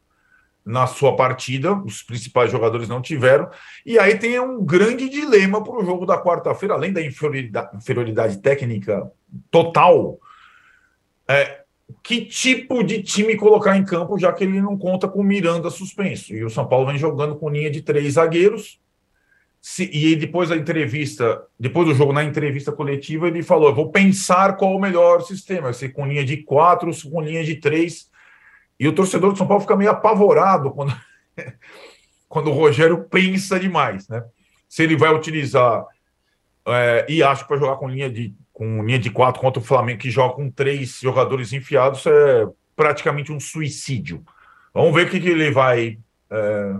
[0.62, 3.48] na sua partida, os principais jogadores não tiveram,
[3.86, 8.36] e aí tem um grande dilema para o jogo da quarta-feira, além da inferioridade, inferioridade
[8.42, 9.10] técnica
[9.50, 10.20] total.
[11.30, 11.60] É,
[12.02, 16.34] que tipo de time colocar em campo, já que ele não conta com Miranda suspenso?
[16.34, 18.80] E o São Paulo vem jogando com linha de três zagueiros.
[19.60, 23.92] Se, e depois da entrevista, depois do jogo, na entrevista coletiva, ele falou: Eu vou
[23.92, 28.10] pensar qual o melhor sistema, se com linha de quatro, se com linha de três.
[28.78, 30.96] E o torcedor do São Paulo fica meio apavorado quando,
[32.28, 34.24] quando o Rogério pensa demais, né?
[34.68, 35.84] Se ele vai utilizar,
[36.66, 40.00] é, e acho para jogar com linha de com linha de quatro contra o Flamengo,
[40.00, 42.46] que joga com três jogadores enfiados, é
[42.76, 44.22] praticamente um suicídio.
[44.74, 45.98] Vamos ver o que, que ele vai
[46.30, 46.74] é,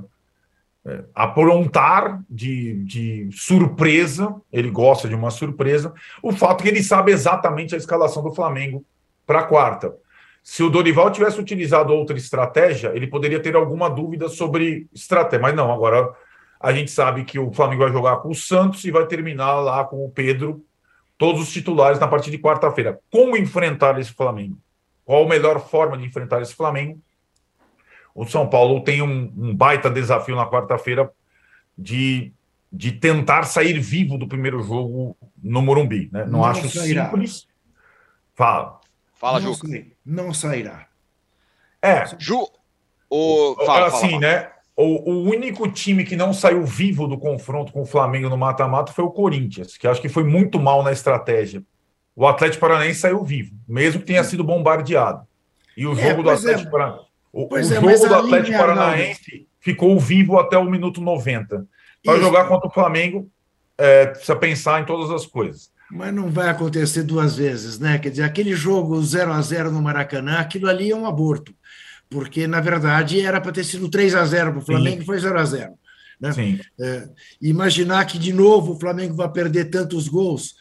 [0.84, 4.37] é, aprontar de, de surpresa.
[4.52, 5.94] Ele gosta de uma surpresa.
[6.22, 8.85] O fato é que ele sabe exatamente a escalação do Flamengo
[9.26, 9.96] para quarta.
[10.42, 15.40] Se o Dorival tivesse utilizado outra estratégia, ele poderia ter alguma dúvida sobre estratégia.
[15.40, 16.14] Mas não, agora
[16.60, 19.83] a gente sabe que o Flamengo vai jogar com o Santos e vai terminar lá
[19.83, 20.62] com o Pedro,
[21.21, 22.98] todos os titulares na partida de quarta-feira.
[23.12, 24.58] Como enfrentar esse Flamengo?
[25.04, 26.98] Qual a melhor forma de enfrentar esse Flamengo?
[28.14, 31.12] O São Paulo tem um, um baita desafio na quarta-feira
[31.77, 32.33] de,
[32.73, 36.08] de tentar sair vivo do primeiro jogo no Morumbi.
[36.10, 36.25] Né?
[36.25, 37.10] Não, Não acho sairá.
[37.10, 37.46] simples.
[38.35, 38.81] Fala.
[39.12, 39.60] Fala, não Ju.
[40.02, 40.87] não sairá.
[41.83, 42.06] É.
[42.18, 42.48] Ju,
[43.10, 43.56] o...
[43.66, 44.52] Fala, assim, fala, né?
[44.83, 48.94] O, o, único time que não saiu vivo do confronto com o Flamengo no mata-mata
[48.94, 51.62] foi o Corinthians, que acho que foi muito mal na estratégia.
[52.16, 55.26] O Atlético Paranaense saiu vivo, mesmo que tenha sido bombardeado.
[55.76, 56.70] E o é, jogo é, do Atlético é.
[56.70, 57.06] Paranaense.
[57.31, 61.66] O, o é, jogo do Atlético Paranaense ficou vivo até o minuto 90.
[62.02, 63.31] Para jogar contra o Flamengo,
[63.76, 65.70] é, precisa pensar em todas as coisas.
[65.90, 67.98] Mas não vai acontecer duas vezes, né?
[67.98, 71.54] Quer dizer, aquele jogo 0 a 0 no Maracanã, aquilo ali é um aborto.
[72.11, 75.19] Porque, na verdade, era para ter sido 3 a 0 para o Flamengo e foi
[75.19, 75.73] 0 a 0
[76.21, 76.33] né?
[76.79, 77.08] É,
[77.40, 80.54] imaginar que, de novo, o Flamengo vai perder tantos gols.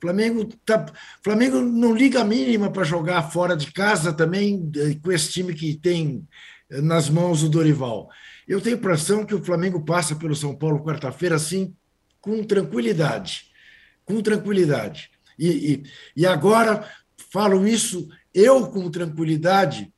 [0.00, 0.86] Flamengo, tá,
[1.22, 5.52] Flamengo não liga a mínima para jogar fora de casa também, é, com esse time
[5.52, 6.26] que tem
[6.70, 8.08] é, nas mãos o Dorival.
[8.48, 11.74] Eu tenho a impressão que o Flamengo passa pelo São Paulo quarta-feira assim,
[12.20, 13.52] com tranquilidade
[14.04, 15.10] com tranquilidade.
[15.38, 15.82] E, e,
[16.16, 16.88] e agora
[17.30, 19.91] falo isso eu com tranquilidade,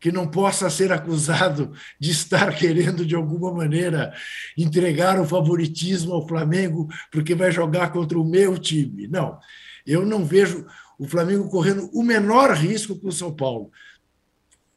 [0.00, 4.12] que não possa ser acusado de estar querendo, de alguma maneira,
[4.56, 9.08] entregar o favoritismo ao Flamengo porque vai jogar contra o meu time.
[9.08, 9.38] Não,
[9.86, 10.66] eu não vejo
[10.98, 13.70] o Flamengo correndo o menor risco com o São Paulo.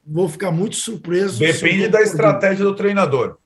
[0.06, 1.40] Vou ficar muito surpreso.
[1.40, 3.38] Depende da estratégia do treinador.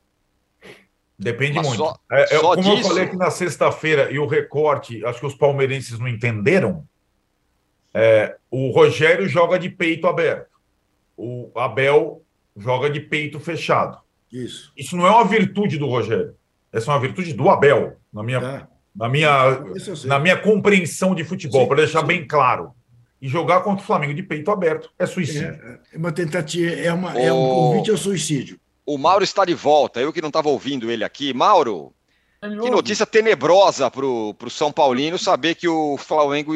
[1.17, 1.77] Depende Mas muito.
[1.77, 2.87] Só, é, é, só como disso...
[2.87, 6.85] eu falei aqui na sexta-feira, e o recorte, acho que os palmeirenses não entenderam.
[7.93, 10.54] É, o Rogério joga de peito aberto.
[11.17, 12.21] O Abel
[12.55, 13.97] joga de peito fechado.
[14.31, 14.71] Isso.
[14.75, 16.35] Isso não é uma virtude do Rogério.
[16.71, 18.67] Essa é uma virtude do Abel, na minha, é.
[18.95, 19.59] na minha,
[20.05, 22.07] na minha compreensão de futebol, para deixar sim.
[22.07, 22.73] bem claro.
[23.21, 25.47] E jogar contra o Flamengo de peito aberto é suicídio.
[25.47, 28.59] É, é uma tentativa, é, uma, é um convite ao suicídio.
[28.85, 31.33] O Mauro está de volta, eu que não estava ouvindo ele aqui.
[31.33, 31.93] Mauro,
[32.41, 36.53] que notícia tenebrosa para o São Paulino saber que o Flamengo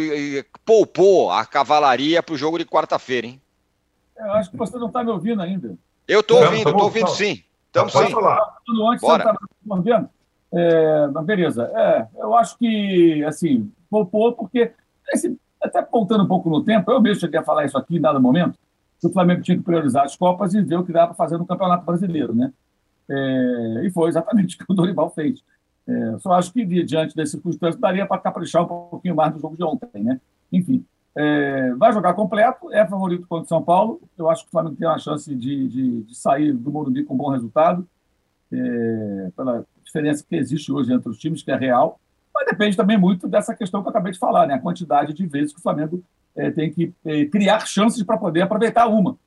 [0.66, 3.42] poupou a cavalaria para o jogo de quarta-feira, hein?
[4.20, 5.78] Eu acho que você não está me ouvindo ainda.
[6.08, 7.44] Eu estou ouvindo, estou ouvindo sim.
[7.68, 8.10] Estamos sim.
[8.10, 8.58] Falar.
[8.92, 9.24] Antes Bora.
[9.24, 10.10] você estava respondendo.
[10.52, 11.72] É, beleza.
[11.76, 14.72] É, eu acho que, assim, poupou porque,
[15.14, 18.02] esse, até voltando um pouco no tempo, eu mesmo cheguei a falar isso aqui em
[18.02, 18.58] dado momento,
[19.00, 21.38] que o Flamengo tinha que priorizar as Copas e ver o que dá para fazer
[21.38, 22.52] no Campeonato Brasileiro, né?
[23.10, 25.44] É, e foi exatamente o que o Dorival fez.
[25.88, 29.56] É, só acho que, diante das circunstâncias, daria para caprichar um pouquinho mais no jogo
[29.56, 30.20] de ontem, né?
[30.52, 30.84] Enfim,
[31.16, 34.02] é, vai jogar completo, é favorito contra o São Paulo.
[34.18, 37.14] Eu acho que o Flamengo tem uma chance de, de, de sair do Morumbi com
[37.14, 37.88] um bom resultado,
[38.52, 42.00] é, pela diferença que existe hoje entre os times, que é real.
[42.34, 44.54] Mas depende também muito dessa questão que eu acabei de falar, né?
[44.54, 46.04] A quantidade de vezes que o Flamengo
[46.36, 49.18] é, tem que é, criar chances para poder aproveitar uma.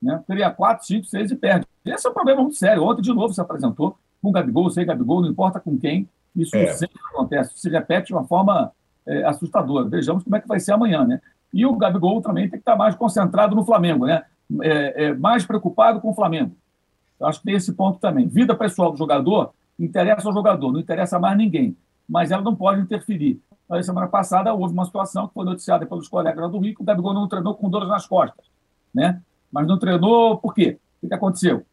[0.00, 0.22] Né?
[0.26, 1.66] Cria quatro, cinco, seis e perde.
[1.84, 2.84] Esse é um problema muito sério.
[2.84, 6.08] Ontem, de novo, se apresentou com Gabigol, sem Gabigol, não importa com quem.
[6.34, 6.72] Isso é.
[6.72, 7.52] sempre acontece.
[7.58, 8.72] Se repete de uma forma
[9.06, 9.88] é, assustadora.
[9.88, 11.04] Vejamos como é que vai ser amanhã.
[11.04, 11.20] Né?
[11.52, 14.24] E o Gabigol também tem que estar mais concentrado no Flamengo, né?
[14.60, 16.54] É, é, mais preocupado com o Flamengo.
[17.18, 18.26] Eu acho que tem esse ponto também.
[18.28, 21.76] Vida pessoal do jogador interessa ao jogador, não interessa mais ninguém.
[22.08, 23.40] Mas ela não pode interferir.
[23.68, 26.84] Na semana passada houve uma situação que foi noticiada pelos colegas do Rio, que o
[26.84, 28.44] Gabigol não treinou com dores nas costas,
[28.94, 29.22] né?
[29.50, 30.78] Mas não treinou por quê?
[31.02, 31.64] O que aconteceu?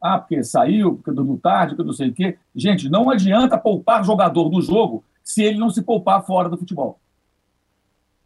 [0.00, 2.38] Ah, porque saiu, porque dormiu tarde, porque não sei o quê.
[2.54, 6.98] Gente, não adianta poupar jogador do jogo se ele não se poupar fora do futebol.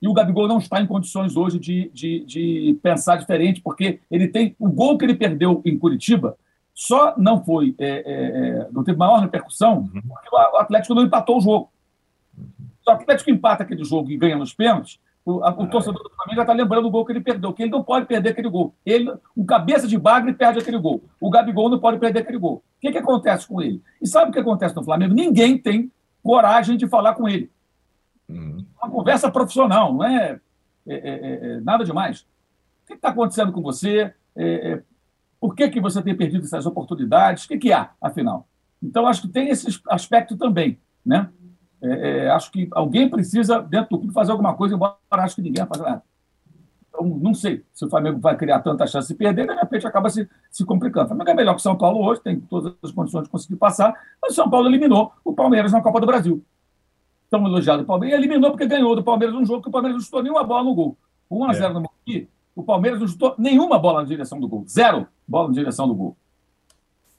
[0.01, 4.29] E o Gabigol não está em condições hoje de, de, de pensar diferente, porque ele
[4.29, 6.37] tem o gol que ele perdeu em Curitiba
[6.73, 10.01] só não foi, é, é, é não teve maior repercussão, uhum.
[10.09, 11.73] porque o Atlético não empatou o jogo.
[12.37, 16.11] Se o Atlético empata aquele jogo e ganha nos pênaltis, o, a, o torcedor do
[16.11, 18.49] Flamengo já está lembrando o gol que ele perdeu, que ele não pode perder aquele
[18.49, 18.73] gol.
[18.87, 21.03] Ele, um cabeça de bagre perde aquele gol.
[21.21, 22.55] O Gabigol não pode perder aquele gol.
[22.55, 23.83] O que, que acontece com ele?
[24.01, 25.15] E sabe o que acontece no Flamengo?
[25.15, 25.91] Ninguém tem
[26.23, 27.51] coragem de falar com ele.
[28.29, 28.65] Uhum.
[28.81, 30.41] Uma conversa profissional, não é,
[30.87, 32.21] é, é, é, é nada demais.
[32.21, 34.13] O que está acontecendo com você?
[34.35, 34.83] É, é,
[35.41, 37.45] por que, que você tem perdido essas oportunidades?
[37.45, 38.47] O que, que há, afinal?
[38.83, 41.29] Então, acho que tem esse aspecto também, né?
[42.33, 45.69] Acho que alguém precisa, dentro do clube, fazer alguma coisa, embora acho que ninguém vai
[45.77, 46.03] fazer nada.
[47.05, 50.29] Não sei se o Flamengo vai criar tanta chance de perder, de repente acaba se,
[50.51, 51.07] se complicando.
[51.07, 53.57] O Flamengo é melhor que o São Paulo hoje, tem todas as condições de conseguir
[53.57, 56.45] passar, mas o São Paulo eliminou o Palmeiras na Copa do Brasil.
[57.25, 59.97] Estão elogiado o Palmeiras, e eliminou porque ganhou do Palmeiras um jogo que o Palmeiras
[59.97, 60.97] não chutou nenhuma bola no gol.
[61.31, 61.69] 1 a 0 é.
[61.69, 64.65] no Morumbi, o Palmeiras não chutou nenhuma bola na direção do gol.
[64.69, 66.17] Zero bola na direção do gol.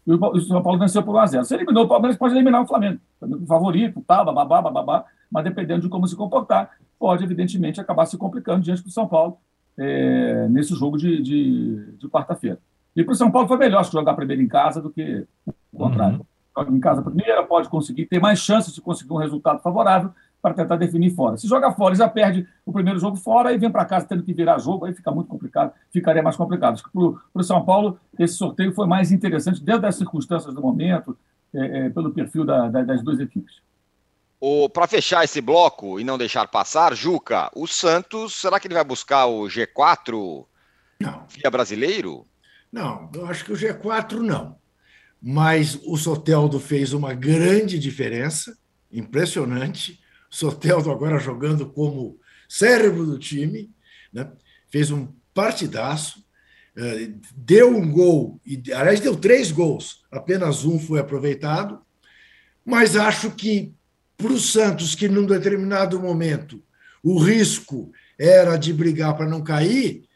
[0.05, 1.43] E o São Paulo venceu por 1x0.
[1.45, 2.99] Se eliminou o Palmeiras, pode eliminar o Flamengo.
[3.21, 5.05] O favorito, tal, bababá, bababá.
[5.31, 9.37] Mas dependendo de como se comportar, pode, evidentemente, acabar se complicando diante do São Paulo
[9.77, 12.59] é, nesse jogo de, de, de quarta-feira.
[12.95, 16.17] E para o São Paulo foi melhor jogar primeiro em casa do que o contrário.
[16.19, 16.25] Uhum.
[16.55, 20.11] Joga em casa primeiro, pode conseguir ter mais chances de conseguir um resultado favorável
[20.43, 21.37] para tentar definir fora.
[21.37, 24.23] Se joga fora e já perde o primeiro jogo fora e vem para casa tendo
[24.23, 26.73] que virar jogo, aí fica muito complicado, ficaria mais complicado.
[26.73, 30.61] Acho que para o São Paulo esse sorteio foi mais interessante dentro das circunstâncias do
[30.61, 31.17] momento,
[31.53, 33.61] é, é, pelo perfil da, da, das duas equipes.
[34.73, 38.83] Para fechar esse bloco e não deixar passar, Juca, o Santos, será que ele vai
[38.83, 40.45] buscar o G4
[40.99, 41.25] não.
[41.29, 42.27] via brasileiro?
[42.69, 44.57] Não, eu acho que o G4 não.
[45.21, 48.57] Mas o Soteldo fez uma grande diferença,
[48.91, 50.01] impressionante.
[50.29, 52.19] O Soteldo agora jogando como
[52.49, 53.71] cérebro do time,
[54.11, 54.29] né?
[54.69, 56.21] fez um partidaço,
[56.75, 61.81] eh, deu um gol, e, aliás, deu três gols, apenas um foi aproveitado,
[62.65, 63.73] mas acho que
[64.17, 66.63] para o Santos, que num determinado momento
[67.03, 70.07] o risco era de brigar para não cair,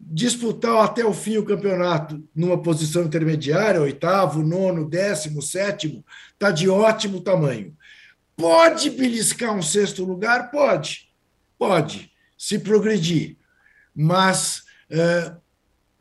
[0.00, 6.68] disputar até o fim o campeonato numa posição intermediária, oitavo, nono, décimo, sétimo, está de
[6.68, 7.76] ótimo tamanho.
[8.36, 10.50] Pode beliscar um sexto lugar?
[10.50, 11.10] Pode,
[11.58, 13.36] pode, se progredir.
[13.94, 14.62] Mas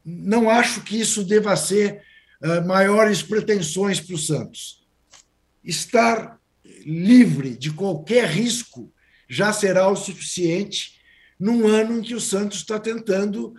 [0.06, 2.04] não acho que isso deva ser
[2.66, 4.86] maiores pretensões para o Santos.
[5.64, 6.40] Estar
[6.88, 8.94] livre de qualquer risco
[9.28, 10.94] já será o suficiente
[11.38, 13.54] num ano em que o Santos está tentando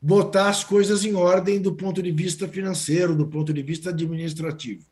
[0.00, 4.84] botar as coisas em ordem do ponto de vista financeiro, do ponto de vista administrativo.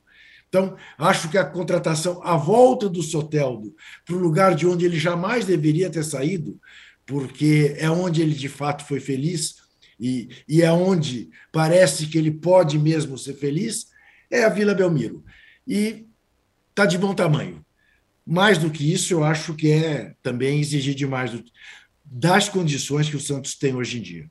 [0.48, 4.98] Então, acho que a contratação, a volta do Soteldo para o lugar de onde ele
[4.98, 6.58] jamais deveria ter saído,
[7.04, 9.56] porque é onde ele de fato foi feliz
[10.00, 13.88] e, e é onde parece que ele pode mesmo ser feliz,
[14.30, 15.22] é a Vila Belmiro.
[15.66, 16.07] E
[16.78, 17.64] está de bom tamanho.
[18.24, 21.32] Mais do que isso, eu acho que é também exigir demais
[22.04, 24.30] das condições que o Santos tem hoje em dia.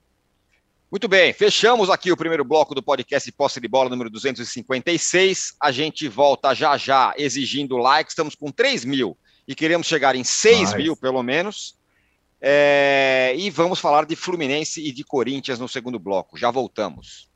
[0.89, 5.55] Muito bem, fechamos aqui o primeiro bloco do podcast Posse de Bola número 256.
[5.61, 8.09] A gente volta já já exigindo like.
[8.09, 11.77] Estamos com 3 mil e queremos chegar em 6 mil, pelo menos.
[12.39, 13.33] É...
[13.35, 16.37] E vamos falar de Fluminense e de Corinthians no segundo bloco.
[16.37, 17.29] Já voltamos.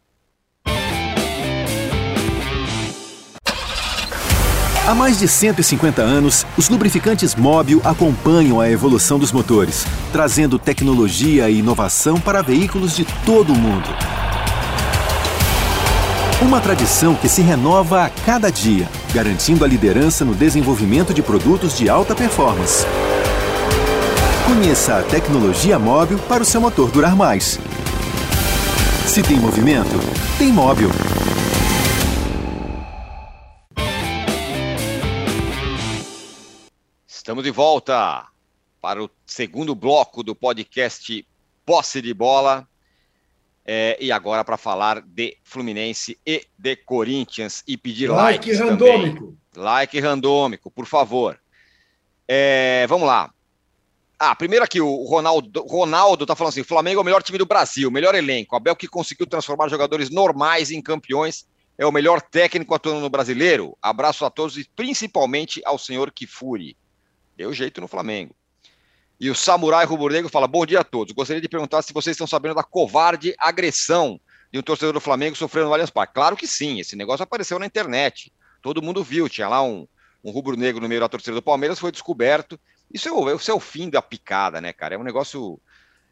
[4.88, 11.50] Há mais de 150 anos, os lubrificantes Móbil acompanham a evolução dos motores, trazendo tecnologia
[11.52, 13.88] e inovação para veículos de todo o mundo.
[16.42, 21.78] Uma tradição que se renova a cada dia, garantindo a liderança no desenvolvimento de produtos
[21.78, 22.84] de alta performance.
[24.48, 27.60] Conheça a tecnologia móvel para o seu motor durar mais.
[29.06, 30.00] Se tem movimento,
[30.40, 30.90] tem móvel.
[37.22, 38.26] Estamos de volta
[38.82, 41.24] para o segundo bloco do podcast
[41.64, 42.68] Posse de Bola.
[43.64, 49.20] É, e agora para falar de Fluminense e de Corinthians e pedir like likes randômico.
[49.20, 49.38] Também.
[49.56, 51.40] Like randômico, por favor.
[52.28, 53.32] É, vamos lá.
[54.18, 57.46] Ah, primeiro aqui, o Ronaldo, Ronaldo tá falando assim: Flamengo é o melhor time do
[57.46, 58.56] Brasil, melhor elenco.
[58.56, 61.46] Abel que conseguiu transformar jogadores normais em campeões,
[61.78, 63.78] é o melhor técnico atuando no brasileiro.
[63.80, 66.76] Abraço a todos e principalmente ao senhor Kifuri.
[67.36, 68.36] Deu jeito no Flamengo.
[69.20, 71.14] E o Samurai Rubro-Negro fala: Bom dia a todos.
[71.14, 74.20] Gostaria de perguntar se vocês estão sabendo da covarde agressão
[74.52, 76.14] de um torcedor do Flamengo sofrendo no Allianz Parque.
[76.14, 78.34] Claro que sim, esse negócio apareceu na internet.
[78.62, 79.88] Todo mundo viu, tinha lá um,
[80.24, 82.60] um rubro-negro no meio da torcida do Palmeiras, foi descoberto.
[82.94, 84.96] Isso é, o, isso é o fim da picada, né, cara?
[84.96, 85.60] É um negócio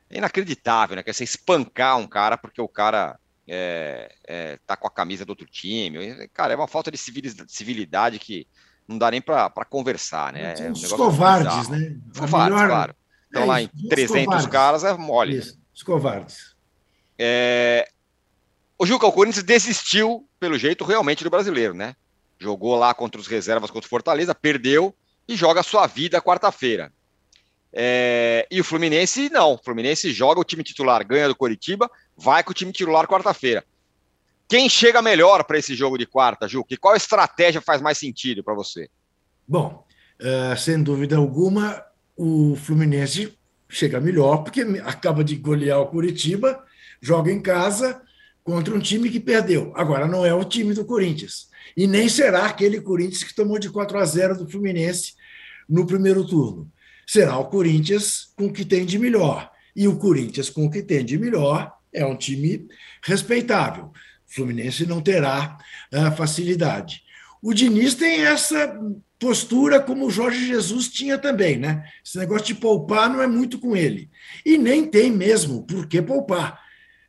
[0.10, 1.04] inacreditável, né?
[1.04, 5.26] Que é você espancar um cara porque o cara é, é, tá com a camisa
[5.26, 6.28] do outro time.
[6.30, 8.48] Cara, é uma falta de civilidade que
[8.90, 10.56] não dá nem para conversar, né?
[10.58, 11.96] É um os covardes, né?
[12.12, 12.70] Os covardes, melhor...
[12.70, 12.96] claro.
[13.26, 14.48] Estão é lá em 300 covardes.
[14.48, 15.38] caras, é mole.
[15.38, 16.56] Isso, os covardes.
[17.18, 17.88] É...
[18.80, 21.96] O Juca, o Corinthians desistiu, pelo jeito, realmente do brasileiro, né?
[22.40, 24.96] Jogou lá contra os reservas, contra o Fortaleza, perdeu
[25.28, 26.92] e joga a sua vida quarta-feira.
[27.72, 28.48] É...
[28.50, 29.54] E o Fluminense, não.
[29.54, 31.88] O Fluminense joga o time titular, ganha do Coritiba,
[32.18, 33.64] vai com o time titular quarta-feira.
[34.50, 36.74] Quem chega melhor para esse jogo de quarta, Juca?
[36.74, 38.90] E qual estratégia faz mais sentido para você?
[39.48, 39.86] Bom,
[40.20, 41.86] uh, sem dúvida alguma,
[42.18, 43.38] o Fluminense
[43.70, 46.66] chega melhor, porque acaba de golear o Curitiba,
[47.00, 48.02] joga em casa
[48.44, 49.72] contra um time que perdeu.
[49.76, 51.48] Agora, não é o time do Corinthians.
[51.78, 55.14] E nem será aquele Corinthians que tomou de 4 a 0 do Fluminense
[55.70, 56.68] no primeiro turno.
[57.06, 59.52] Será o Corinthians com o que tem de melhor.
[59.76, 62.68] E o Corinthians com o que tem de melhor é um time
[63.04, 63.92] respeitável.
[64.30, 65.58] Fluminense não terá
[65.94, 67.04] uh, facilidade.
[67.42, 68.78] O Diniz tem essa
[69.18, 71.84] postura como o Jorge Jesus tinha também, né?
[72.06, 74.10] Esse negócio de poupar não é muito com ele.
[74.46, 76.60] E nem tem mesmo por que poupar,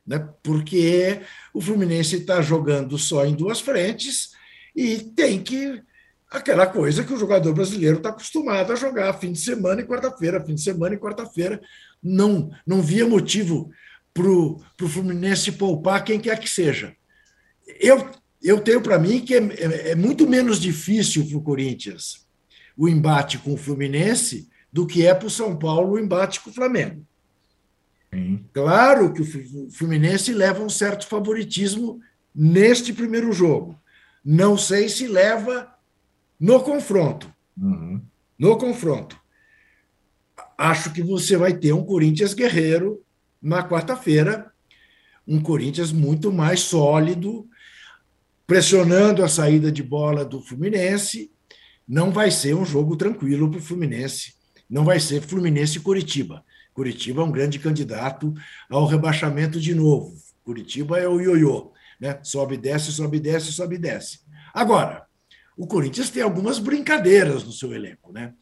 [0.05, 0.27] né?
[0.41, 1.21] Porque
[1.53, 4.31] o Fluminense está jogando só em duas frentes
[4.75, 5.81] e tem que
[6.29, 10.43] aquela coisa que o jogador brasileiro está acostumado a jogar fim de semana e quarta-feira,
[10.43, 11.61] fim de semana e quarta-feira.
[12.01, 13.69] Não, não via motivo
[14.13, 16.95] para o Fluminense poupar quem quer que seja
[17.79, 18.09] eu,
[18.41, 22.27] eu tenho para mim que é, é, é, muito menos difícil para o Corinthians
[22.77, 26.49] o embate com o Fluminense do que é para o São Paulo o embate com
[26.49, 27.05] o Flamengo.
[28.13, 28.45] Sim.
[28.53, 31.99] Claro que o Fluminense leva um certo favoritismo
[32.33, 33.79] neste primeiro jogo.
[34.23, 35.73] Não sei se leva
[36.39, 37.31] no confronto.
[37.57, 38.01] Uhum.
[38.37, 39.19] No confronto.
[40.57, 43.03] Acho que você vai ter um Corinthians guerreiro
[43.41, 44.51] na quarta-feira,
[45.27, 47.47] um Corinthians muito mais sólido,
[48.51, 51.31] pressionando a saída de bola do Fluminense.
[51.87, 54.33] Não vai ser um jogo tranquilo para o Fluminense.
[54.69, 56.43] Não vai ser Fluminense e Curitiba.
[56.73, 58.33] Curitiba é um grande candidato
[58.69, 60.13] ao rebaixamento de novo.
[60.43, 62.19] Curitiba é o ioiô, né?
[62.23, 64.19] Sobe, desce, sobe, desce, sobe, desce.
[64.53, 65.05] Agora,
[65.55, 68.33] o Corinthians tem algumas brincadeiras no seu elenco, né?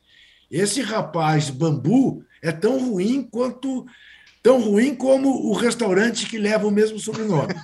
[0.50, 3.86] Esse rapaz Bambu é tão ruim quanto
[4.50, 7.54] tão ruim como o restaurante que leva o mesmo sobrenome.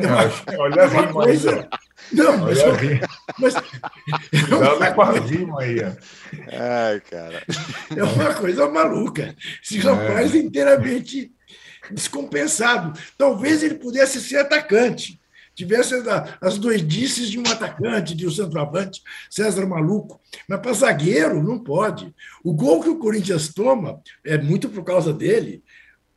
[0.00, 1.68] É, olha a coisa.
[2.12, 3.00] Não, mas, olha
[3.38, 3.54] mas,
[4.82, 5.76] é com a rima aí.
[6.52, 7.42] Ai, cara.
[7.94, 9.34] É uma coisa maluca.
[9.62, 10.38] Esse rapaz é.
[10.38, 11.30] inteiramente
[11.90, 12.98] descompensado.
[13.16, 15.20] Talvez ele pudesse ser atacante
[15.60, 15.94] tivesse
[16.40, 20.20] as doidices de um atacante, de um centroavante, César Maluco.
[20.48, 22.14] Mas para zagueiro, não pode.
[22.42, 25.62] O gol que o Corinthians toma é muito por causa dele.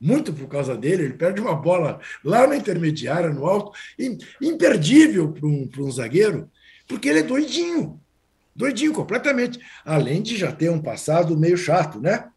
[0.03, 3.71] Muito por causa dele, ele perde uma bola lá na intermediária, no alto,
[4.41, 6.51] imperdível para um, um zagueiro,
[6.85, 8.01] porque ele é doidinho,
[8.53, 9.61] doidinho completamente.
[9.85, 12.27] Além de já ter um passado meio chato, né?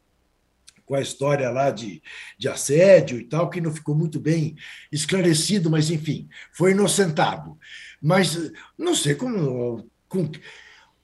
[0.87, 2.01] com a história lá de,
[2.39, 4.55] de assédio e tal, que não ficou muito bem
[4.93, 7.59] esclarecido, mas enfim, foi inocentado.
[8.01, 9.91] Mas não sei como.
[10.09, 10.31] Com,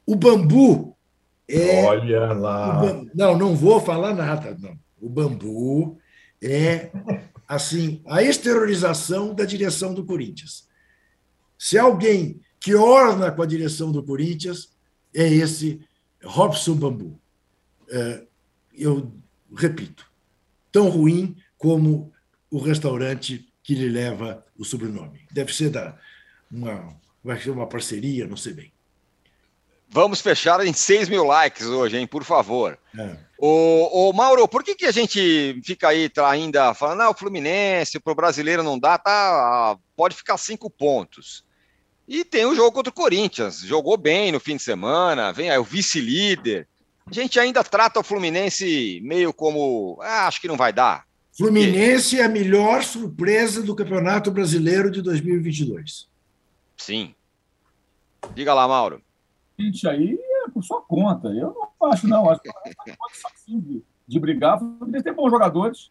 [0.07, 0.97] o bambu
[1.49, 1.83] é.
[1.83, 2.81] Olha lá.
[3.13, 4.57] não, não vou falar nada.
[4.61, 4.79] Não.
[5.01, 5.99] O bambu
[6.43, 6.91] é
[7.47, 10.69] assim a exteriorização da direção do Corinthians.
[11.59, 14.73] Se alguém que orna com a direção do Corinthians
[15.15, 15.81] é esse
[16.25, 17.21] Robson Bambu.
[17.91, 18.25] É,
[18.75, 19.13] eu
[19.55, 20.11] repito,
[20.71, 22.13] tão ruim como
[22.51, 25.27] o restaurante que lhe leva o sobrenome.
[25.31, 25.99] Deve ser da
[26.51, 28.73] uma, vai ser uma parceria, não sei bem.
[29.89, 32.07] Vamos fechar em 6 mil likes hoje, hein?
[32.07, 32.79] Por favor.
[32.99, 33.19] É.
[33.45, 37.99] O, o, Mauro, por que, que a gente fica aí ainda falando, ah, o Fluminense,
[37.99, 41.45] para o brasileiro não dá, tá, pode ficar cinco pontos.
[42.07, 45.59] E tem o jogo contra o Corinthians, jogou bem no fim de semana, vem aí
[45.59, 46.69] o vice-líder.
[47.05, 49.99] A gente ainda trata o Fluminense meio como.
[50.01, 51.05] Ah, acho que não vai dar.
[51.37, 56.07] Fluminense é a melhor surpresa do Campeonato Brasileiro de 2022.
[56.77, 57.13] Sim.
[58.37, 59.03] Diga lá, Mauro.
[59.59, 60.17] Gente, aí
[60.63, 61.29] por sua conta.
[61.29, 62.31] Eu não acho, não.
[62.31, 62.51] Acho que
[63.21, 64.57] fácil de, de brigar.
[64.57, 65.91] O Fluminense tem bons jogadores.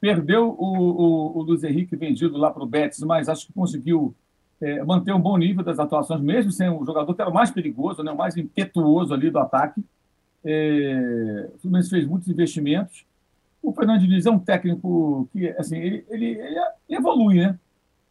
[0.00, 4.14] Perdeu o, o, o Luiz Henrique vendido lá para o Betis, mas acho que conseguiu
[4.60, 7.50] é, manter um bom nível das atuações, mesmo sem um jogador que era o mais
[7.50, 9.84] perigoso, né, o mais impetuoso ali do ataque.
[10.44, 13.04] É, o Fluminense fez muitos investimentos.
[13.62, 17.58] O Fernando Diniz é um técnico que, assim, ele, ele, ele evolui, né?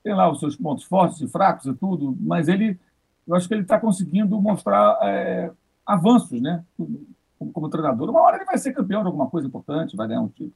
[0.01, 2.79] Tem lá os seus pontos fortes e fracos e tudo, mas ele,
[3.27, 5.51] eu acho que ele está conseguindo mostrar é,
[5.91, 6.63] avanços, né?
[6.77, 8.09] Como, como, treinador.
[8.09, 10.53] Uma hora ele vai ser campeão de alguma coisa importante, vai ganhar um título.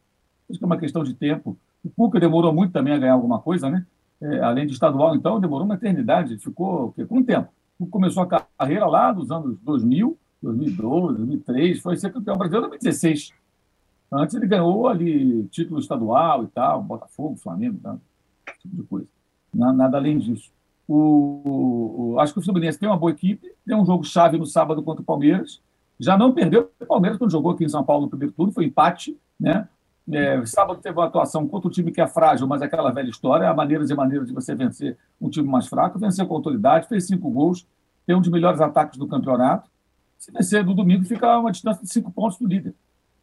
[0.49, 1.57] Acho que é uma questão de tempo.
[1.83, 3.85] O Cuca demorou muito também a ganhar alguma coisa, né?
[4.21, 7.49] É, além de estadual, então, demorou uma eternidade, ficou com um tempo.
[7.89, 8.27] Começou a
[8.57, 13.33] carreira lá dos anos 2000, 2012, 2003, foi ser campeão brasileiro em 2016.
[14.11, 17.99] Antes ele ganhou ali título estadual e tal, Botafogo, Flamengo, tal,
[18.47, 19.07] esse tipo de coisa.
[19.53, 20.54] Nada além disso.
[20.87, 24.45] O, o, acho que o Fluminense tem uma boa equipe, tem um jogo chave no
[24.45, 25.61] sábado contra o Palmeiras.
[25.99, 28.65] Já não perdeu o Palmeiras quando jogou aqui em São Paulo no primeiro turno, foi
[28.65, 29.67] empate, né?
[30.11, 33.09] É, sábado teve uma atuação contra um time que é frágil, mas é aquela velha
[33.09, 36.87] história, há maneiras e maneiras de você vencer um time mais fraco, venceu com autoridade,
[36.87, 37.65] fez cinco gols,
[38.05, 39.69] tem um dos melhores ataques do campeonato.
[40.19, 42.75] Se vencer no domingo, fica uma distância de cinco pontos do líder.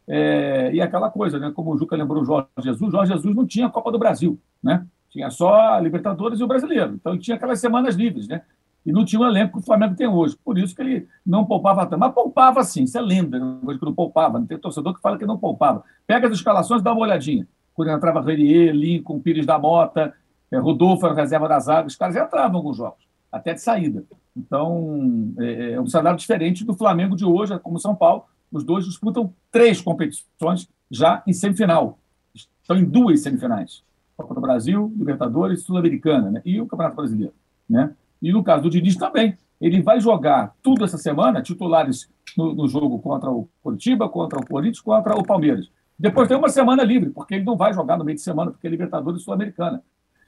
[0.09, 1.53] É, e aquela coisa, né?
[1.55, 4.39] Como o Juca lembrou o Jorge Jesus, Jorge Jesus não tinha a Copa do Brasil,
[4.61, 4.85] né?
[5.13, 6.95] Tinha só a Libertadores e o Brasileiro.
[6.95, 8.43] Então ele tinha aquelas semanas livres, né?
[8.85, 10.37] E não tinha o elenco que o Flamengo tem hoje.
[10.43, 12.01] Por isso que ele não poupava tanto.
[12.01, 14.39] Mas poupava sim, é lenda, coisa que não poupava.
[14.39, 15.85] Não tem torcedor que fala que não poupava.
[16.07, 17.47] Pega as escalações e dá uma olhadinha.
[17.75, 20.15] Quando entrava Renier, Lincoln, Pires da Mota,
[20.51, 24.05] é, Rodolfo era reserva das águas, os caras entravam em alguns jogos, até de saída.
[24.37, 28.25] Então, é, é um cenário diferente do Flamengo de hoje, como São Paulo.
[28.51, 31.99] Os dois disputam três competições já em semifinal.
[32.35, 33.83] Estão em duas semifinais.
[34.17, 36.43] Copa do Brasil, Libertadores Sul-Americana, né?
[36.45, 37.35] e o Campeonato Brasileiro.
[37.69, 37.95] Né?
[38.21, 39.37] E no caso do Diniz também.
[39.61, 44.47] Ele vai jogar tudo essa semana, titulares no, no jogo contra o Curitiba, contra o
[44.47, 45.71] Corinthians, contra o Palmeiras.
[45.97, 48.67] Depois tem uma semana livre, porque ele não vai jogar no meio de semana, porque
[48.67, 49.81] é Libertadores Sul-Americana.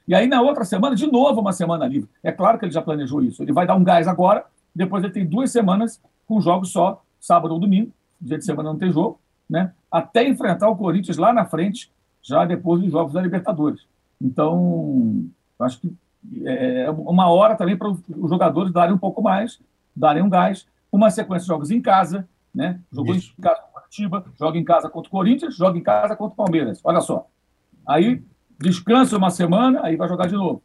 [0.07, 2.09] E aí, na outra semana, de novo, uma semana livre.
[2.22, 3.43] É claro que ele já planejou isso.
[3.43, 7.55] Ele vai dar um gás agora, depois ele tem duas semanas com jogos só, sábado
[7.55, 9.18] ou domingo, dia de semana não tem jogo,
[9.49, 9.72] né?
[9.91, 11.91] até enfrentar o Corinthians lá na frente,
[12.25, 13.87] já depois dos Jogos da Libertadores.
[14.20, 15.27] Então,
[15.61, 15.95] acho que
[16.45, 19.61] é uma hora também para os jogadores darem um pouco mais,
[19.95, 22.81] darem um gás, uma sequência de jogos em casa, né?
[22.91, 23.35] Jogou Isso.
[23.39, 26.33] em casa contra o Curitiba, joga em casa contra o Corinthians, joga em casa contra
[26.33, 26.81] o Palmeiras.
[26.83, 27.27] Olha só.
[27.87, 28.22] Aí
[28.59, 30.62] descansa uma semana, aí vai jogar de novo.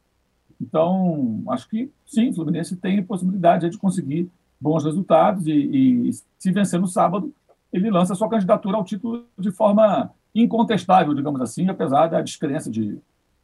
[0.62, 4.30] Então, acho que sim, o Fluminense tem possibilidade de conseguir
[4.60, 7.34] bons resultados e, e se vencer no sábado,
[7.72, 12.98] ele lança sua candidatura ao título de forma incontestável, digamos assim, apesar da descrença de,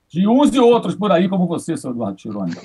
[0.08, 2.56] de uns e outros por aí, como você, seu Eduardo Tironi.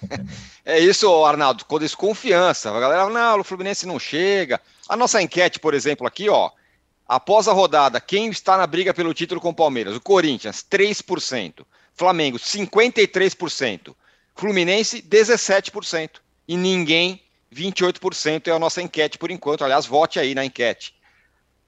[0.64, 2.70] é isso, Arnaldo, com desconfiança.
[2.70, 4.60] A galera, não, o Fluminense não chega.
[4.88, 6.50] A nossa enquete, por exemplo, aqui, ó,
[7.08, 9.96] após a rodada, quem está na briga pelo título com o Palmeiras?
[9.96, 11.64] O Corinthians, 3%.
[11.94, 13.94] Flamengo, 53%.
[14.34, 16.20] Fluminense, 17%.
[16.48, 17.22] E ninguém,
[17.54, 19.64] 28% é a nossa enquete por enquanto.
[19.64, 20.94] Aliás, vote aí na enquete.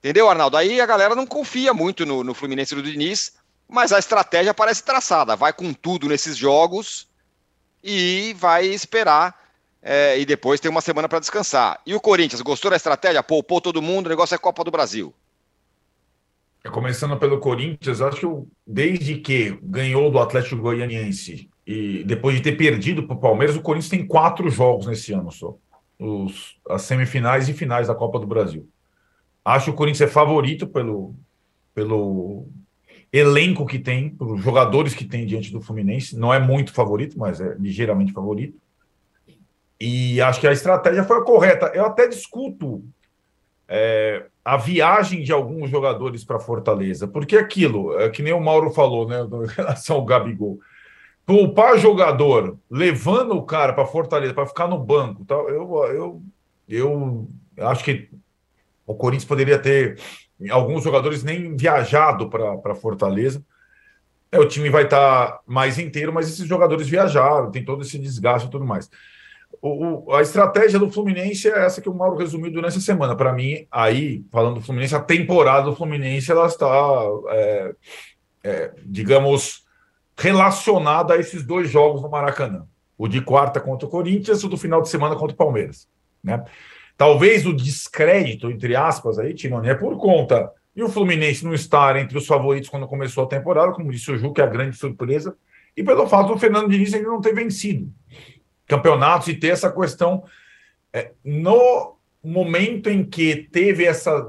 [0.04, 0.58] Entendeu, Arnaldo?
[0.58, 3.32] Aí a galera não confia muito no, no Fluminense do Diniz,
[3.66, 5.34] mas a estratégia parece traçada.
[5.34, 7.08] Vai com tudo nesses jogos
[7.82, 9.34] e vai esperar.
[9.82, 11.80] É, e depois tem uma semana para descansar.
[11.86, 13.22] E o Corinthians, gostou da estratégia?
[13.22, 15.14] Poupou todo mundo, o negócio é Copa do Brasil.
[16.62, 22.42] É, começando pelo Corinthians, acho que desde que ganhou do Atlético Goianiense e depois de
[22.42, 25.56] ter perdido para o Palmeiras, o Corinthians tem quatro jogos nesse ano só.
[25.98, 28.68] Os, as semifinais e finais da Copa do Brasil.
[29.44, 31.14] Acho o Corinthians é favorito pelo,
[31.74, 32.46] pelo
[33.12, 36.16] elenco que tem, pelos jogadores que tem diante do Fluminense.
[36.16, 38.58] Não é muito favorito, mas é ligeiramente favorito.
[39.78, 41.70] E acho que a estratégia foi a correta.
[41.74, 42.82] Eu até discuto
[43.68, 48.70] é, a viagem de alguns jogadores para Fortaleza, porque aquilo, é que nem o Mauro
[48.70, 50.58] falou, né, em relação ao Gabigol.
[51.26, 56.22] Poupar jogador, levando o cara para Fortaleza, para ficar no banco, tal, eu,
[56.68, 58.10] eu, eu acho que
[58.86, 59.98] o Corinthians poderia ter
[60.50, 63.44] alguns jogadores nem viajado para Fortaleza.
[64.30, 67.98] É, o time vai estar tá mais inteiro, mas esses jogadores viajaram, tem todo esse
[67.98, 68.90] desgaste e tudo mais.
[69.62, 73.16] O, o, a estratégia do Fluminense é essa que o Mauro resumiu durante a semana.
[73.16, 76.66] Para mim, aí, falando do Fluminense, a temporada do Fluminense ela está,
[77.28, 77.74] é,
[78.42, 79.64] é, digamos,
[80.18, 82.66] relacionada a esses dois jogos no Maracanã.
[82.98, 85.88] O de quarta contra o Corinthians e o do final de semana contra o Palmeiras.
[86.22, 86.44] Né?
[86.96, 91.96] Talvez o descrédito, entre aspas, aí, Tironi, é por conta e o Fluminense não estar
[91.96, 94.76] entre os favoritos quando começou a temporada, como disse o Ju, que é a grande
[94.76, 95.36] surpresa,
[95.76, 97.92] e pelo fato do Fernando Diniz ainda não ter vencido
[98.66, 100.24] campeonatos e ter essa questão.
[100.92, 104.26] É, no momento em que teve essa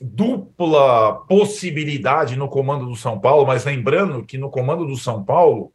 [0.00, 5.72] dupla possibilidade no comando do São Paulo, mas lembrando que no comando do São Paulo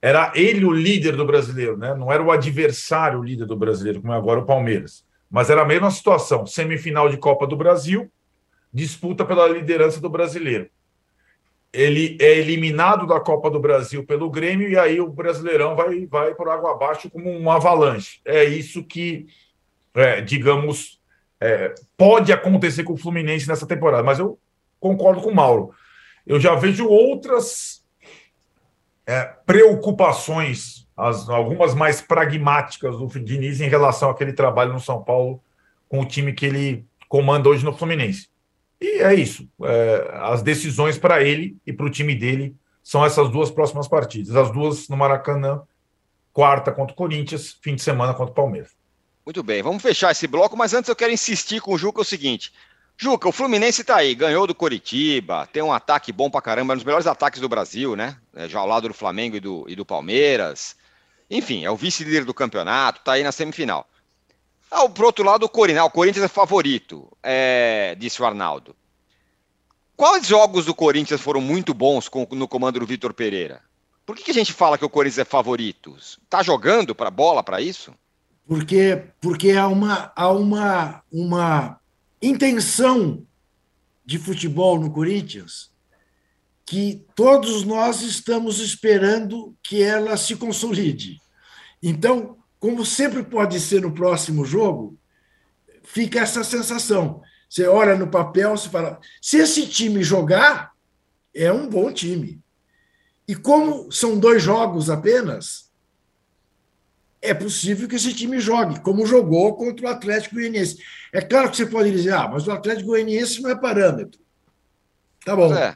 [0.00, 1.94] era ele o líder do brasileiro, né?
[1.94, 5.04] não era o adversário o líder do brasileiro, como é agora o Palmeiras.
[5.30, 8.10] Mas era a mesma situação: semifinal de Copa do Brasil,
[8.72, 10.68] disputa pela liderança do brasileiro.
[11.70, 16.34] Ele é eliminado da Copa do Brasil pelo Grêmio e aí o Brasileirão vai, vai
[16.34, 18.20] por água abaixo como um avalanche.
[18.24, 19.26] É isso que,
[19.94, 20.98] é, digamos,
[21.38, 24.02] é, pode acontecer com o Fluminense nessa temporada.
[24.02, 24.38] Mas eu
[24.80, 25.74] concordo com o Mauro.
[26.26, 27.84] Eu já vejo outras
[29.06, 35.40] é, preocupações as, algumas mais pragmáticas do Diniz em relação àquele trabalho no São Paulo
[35.88, 38.28] com o time que ele comanda hoje no Fluminense.
[38.80, 39.48] E é isso.
[39.62, 44.34] É, as decisões para ele e para o time dele são essas duas próximas partidas.
[44.34, 45.62] As duas no Maracanã,
[46.32, 48.70] quarta contra o Corinthians, fim de semana contra o Palmeiras.
[49.24, 52.04] Muito bem, vamos fechar esse bloco, mas antes eu quero insistir com o Juca o
[52.04, 52.52] seguinte.
[52.96, 56.76] Juca, o Fluminense está aí, ganhou do Coritiba, tem um ataque bom pra caramba, um
[56.76, 58.16] dos melhores ataques do Brasil, né?
[58.34, 60.76] É, já ao lado do Flamengo e do, e do Palmeiras.
[61.30, 63.86] Enfim, é o vice-líder do campeonato, tá aí na semifinal.
[64.70, 68.74] Ah, por outro lado, o Corinthians, ah, o Corinthians é favorito, é, disse o Arnaldo.
[69.96, 73.62] Quais jogos do Corinthians foram muito bons com, no comando do Vitor Pereira?
[74.06, 75.96] Por que, que, a gente fala que o Corinthians é favorito?
[76.30, 77.92] Tá jogando para bola para isso?
[78.46, 81.80] Porque, porque há, uma, há uma, uma
[82.22, 83.22] intenção
[84.06, 85.67] de futebol no Corinthians
[86.68, 91.18] que todos nós estamos esperando que ela se consolide.
[91.82, 94.94] Então, como sempre pode ser no próximo jogo,
[95.82, 97.22] fica essa sensação.
[97.48, 100.72] Você olha no papel, você fala: se esse time jogar,
[101.34, 102.38] é um bom time.
[103.26, 105.70] E como são dois jogos apenas,
[107.22, 110.76] é possível que esse time jogue, como jogou contra o Atlético Goianiense.
[111.14, 114.20] É claro que você pode dizer, ah, mas o Atlético Goianiense não é parâmetro.
[115.24, 115.54] Tá bom.
[115.54, 115.74] É.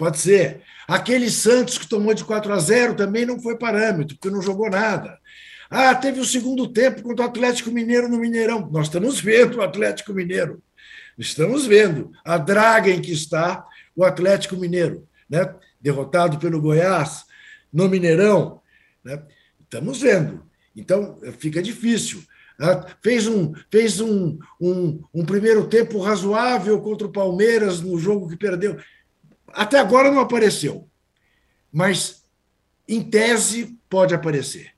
[0.00, 0.62] Pode ser.
[0.88, 4.70] Aquele Santos que tomou de 4 a 0 também não foi parâmetro, porque não jogou
[4.70, 5.18] nada.
[5.68, 8.66] Ah, teve o segundo tempo contra o Atlético Mineiro no Mineirão.
[8.72, 10.62] Nós estamos vendo o Atlético Mineiro.
[11.18, 13.62] Estamos vendo a draga em que está
[13.94, 15.06] o Atlético Mineiro.
[15.28, 15.54] né?
[15.78, 17.26] derrotado pelo Goiás
[17.70, 18.62] no Mineirão.
[19.04, 19.22] Né?
[19.62, 20.42] Estamos vendo.
[20.74, 22.22] Então, fica difícil.
[22.58, 22.84] Né?
[23.02, 28.36] Fez, um, fez um, um, um primeiro tempo razoável contra o Palmeiras no jogo que
[28.36, 28.78] perdeu.
[29.52, 30.88] Até agora não apareceu.
[31.72, 32.24] Mas,
[32.88, 34.72] em tese, pode aparecer.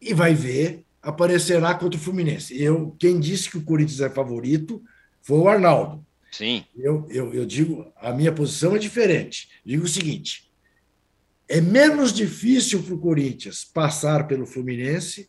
[0.00, 2.60] E vai ver, aparecerá contra o Fluminense.
[2.60, 4.82] Eu, quem disse que o Corinthians é favorito
[5.22, 6.04] foi o Arnaldo.
[6.30, 6.64] Sim.
[6.76, 9.48] Eu, eu, eu digo, a minha posição é diferente.
[9.64, 10.50] Digo o seguinte:
[11.48, 15.28] é menos difícil para o Corinthians passar pelo Fluminense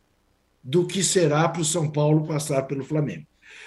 [0.64, 3.26] do que será para o São Paulo passar pelo Flamengo.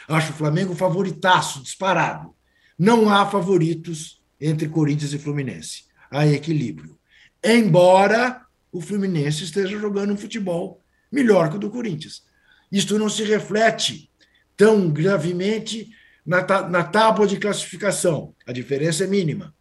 [0.08, 2.34] Acho o Flamengo favoritaço, disparado.
[2.78, 5.84] Não há favoritos entre Corinthians e Fluminense.
[6.10, 6.98] Há equilíbrio.
[7.42, 10.80] Embora o Fluminense esteja jogando um futebol
[11.10, 12.24] melhor que o do Corinthians.
[12.70, 14.10] Isto não se reflete
[14.56, 15.90] tão gravemente
[16.26, 18.34] na, na tábua de classificação.
[18.46, 19.54] A diferença é mínima.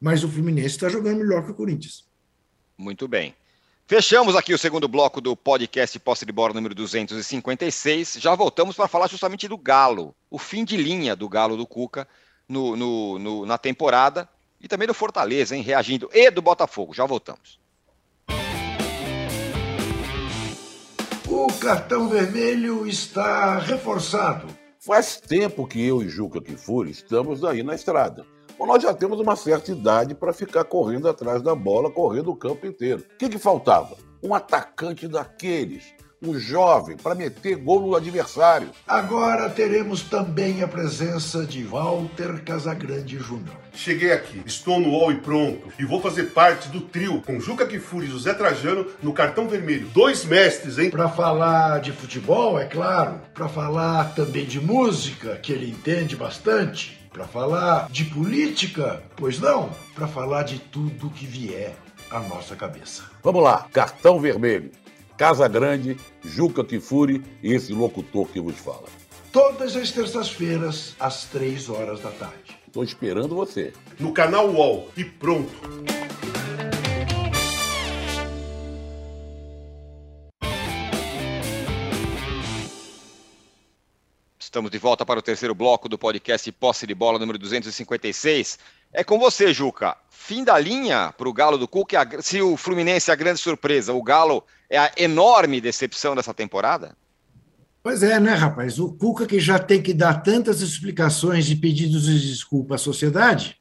[0.00, 2.06] Mas o Fluminense está jogando melhor que o Corinthians.
[2.76, 3.34] Muito bem.
[3.86, 8.18] Fechamos aqui o segundo bloco do podcast Posse de Bola número 256.
[8.18, 12.08] Já voltamos para falar justamente do Galo, o fim de linha do Galo do Cuca
[12.48, 14.28] no, no, no, na temporada
[14.60, 16.94] e também do Fortaleza, hein, reagindo, e do Botafogo.
[16.94, 17.60] Já voltamos.
[21.28, 24.46] O cartão vermelho está reforçado.
[24.78, 28.26] Faz tempo que eu e Juca Kifuri estamos aí na estrada.
[28.58, 32.36] Bom, nós já temos uma certa idade para ficar correndo atrás da bola, correndo o
[32.36, 33.04] campo inteiro.
[33.14, 33.96] O que, que faltava?
[34.22, 35.92] Um atacante daqueles
[36.24, 38.70] um jovem para meter gol no adversário.
[38.86, 43.56] Agora teremos também a presença de Walter Casagrande Júnior.
[43.72, 47.66] Cheguei aqui, estou no UOL e pronto, e vou fazer parte do trio com Juca
[47.66, 49.88] Kifuri e José Trajano no cartão vermelho.
[49.88, 50.90] Dois mestres, hein?
[50.90, 57.04] Para falar de futebol, é claro, para falar também de música, que ele entende bastante,
[57.12, 61.74] para falar de política, pois não, para falar de tudo que vier
[62.10, 63.02] à nossa cabeça.
[63.22, 64.70] Vamos lá, cartão vermelho.
[65.16, 68.88] Casa Grande, Juca Kifuri e esse locutor que vos fala.
[69.32, 72.56] Todas as terças-feiras, às três horas da tarde.
[72.66, 73.72] Estou esperando você.
[73.98, 75.52] No canal UOL e pronto.
[84.54, 88.56] Estamos de volta para o terceiro bloco do podcast Posse de Bola número 256.
[88.92, 89.96] É com você, Juca.
[90.08, 92.08] Fim da linha para o Galo do Cuca.
[92.22, 96.96] Se o Fluminense é a grande surpresa, o Galo é a enorme decepção dessa temporada?
[97.82, 98.78] Pois é, né, rapaz?
[98.78, 103.56] O Cuca, que já tem que dar tantas explicações e pedidos de desculpa à sociedade,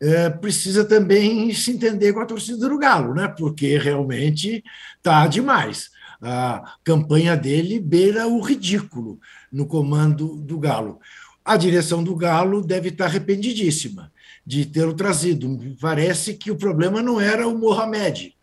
[0.00, 3.26] é, precisa também se entender com a torcida do Galo, né?
[3.26, 4.62] Porque realmente
[5.02, 5.90] tá demais.
[6.20, 9.20] A campanha dele beira o ridículo
[9.52, 11.00] no comando do Galo.
[11.44, 14.12] A direção do Galo deve estar arrependidíssima
[14.44, 15.58] de tê-lo trazido.
[15.80, 18.34] Parece que o problema não era o Mohamed,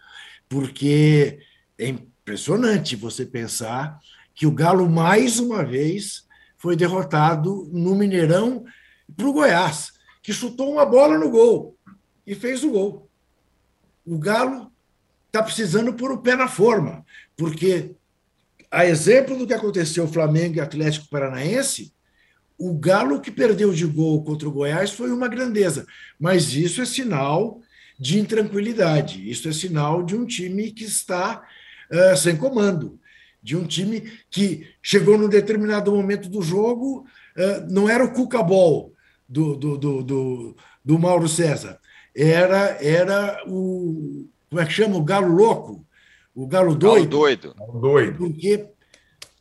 [0.47, 1.39] porque
[1.78, 3.99] é impressionante você pensar
[4.34, 6.26] que o Galo, mais uma vez,
[6.57, 8.65] foi derrotado no Mineirão
[9.15, 11.78] para o Goiás, que chutou uma bola no gol
[12.26, 13.09] e fez o gol.
[14.05, 14.71] O Galo
[15.28, 17.05] está precisando pôr o pé na forma,
[17.36, 17.91] porque,
[18.71, 21.93] a exemplo do que aconteceu Flamengo e Atlético Paranaense,
[22.57, 25.86] o Galo que perdeu de gol contra o Goiás foi uma grandeza,
[26.19, 27.59] mas isso é sinal
[27.99, 31.43] de intranquilidade, isso é sinal de um time que está
[31.91, 32.99] uh, sem comando,
[33.41, 37.05] de um time que chegou num determinado momento do jogo,
[37.38, 38.93] uh, não era o Cuca-Ball
[39.27, 41.79] do, do, do, do, do Mauro César,
[42.15, 44.29] era, era o.
[44.49, 44.95] Como é que chama?
[44.95, 45.86] O Galo Louco,
[46.36, 47.21] o Galo Doido.
[47.21, 47.55] Galo doido.
[47.79, 48.17] doido.
[48.17, 48.67] Porque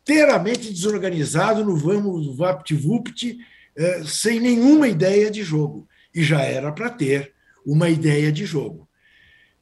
[0.04, 3.38] inteiramente desorganizado no vamos vapt-vupt,
[3.74, 5.88] eh, sem nenhuma ideia de jogo.
[6.14, 7.32] E já era para ter
[7.66, 8.88] uma ideia de jogo.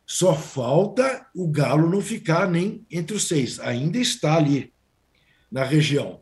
[0.05, 3.59] Só falta o Galo não ficar nem entre os seis.
[3.61, 4.73] Ainda está ali
[5.51, 6.21] na região,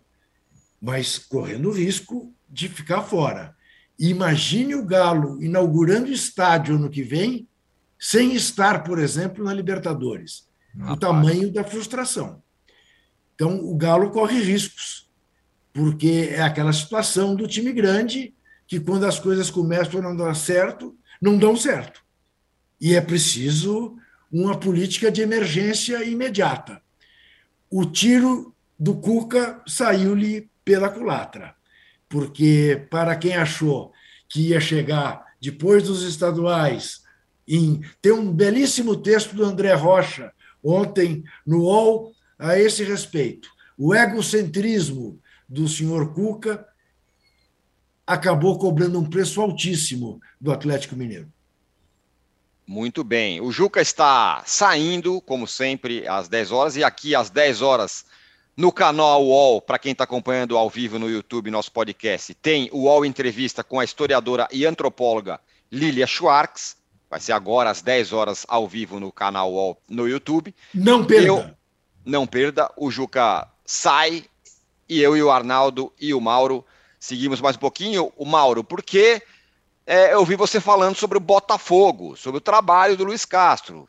[0.81, 3.57] mas correndo o risco de ficar fora.
[3.99, 7.49] Imagine o Galo inaugurando estádio ano que vem,
[7.99, 10.50] sem estar, por exemplo, na Libertadores.
[10.79, 10.97] Rapaz.
[10.97, 12.43] O tamanho da frustração.
[13.35, 15.09] Então, o Galo corre riscos,
[15.73, 18.35] porque é aquela situação do time grande
[18.67, 22.03] que, quando as coisas começam a não dar certo, não dão certo.
[22.81, 23.97] E é preciso
[24.31, 26.81] uma política de emergência imediata.
[27.71, 31.55] O tiro do Cuca saiu-lhe pela culatra,
[32.09, 33.93] porque, para quem achou
[34.29, 37.03] que ia chegar depois dos estaduais,
[37.47, 43.49] em tem um belíssimo texto do André Rocha ontem no UOL a esse respeito.
[43.77, 46.67] O egocentrismo do senhor Cuca
[48.07, 51.33] acabou cobrando um preço altíssimo do Atlético Mineiro.
[52.67, 53.41] Muito bem.
[53.41, 58.05] O Juca está saindo, como sempre, às 10 horas, e aqui às 10 horas,
[58.57, 62.83] no canal UOL, para quem está acompanhando ao vivo no YouTube, nosso podcast, tem o
[62.83, 65.41] UOL Entrevista com a historiadora e antropóloga
[65.71, 66.77] Lilia Schwartz.
[67.11, 70.55] Vai ser agora às 10 horas ao vivo no canal UOL no YouTube.
[70.73, 71.27] Não perda.
[71.27, 71.51] Eu,
[72.07, 72.71] não perda.
[72.77, 74.25] O Juca sai
[74.89, 76.65] e eu e o Arnaldo e o Mauro
[77.01, 78.13] seguimos mais um pouquinho.
[78.17, 79.21] O Mauro, porque
[79.85, 83.89] é, eu vi você falando sobre o Botafogo, sobre o trabalho do Luiz Castro.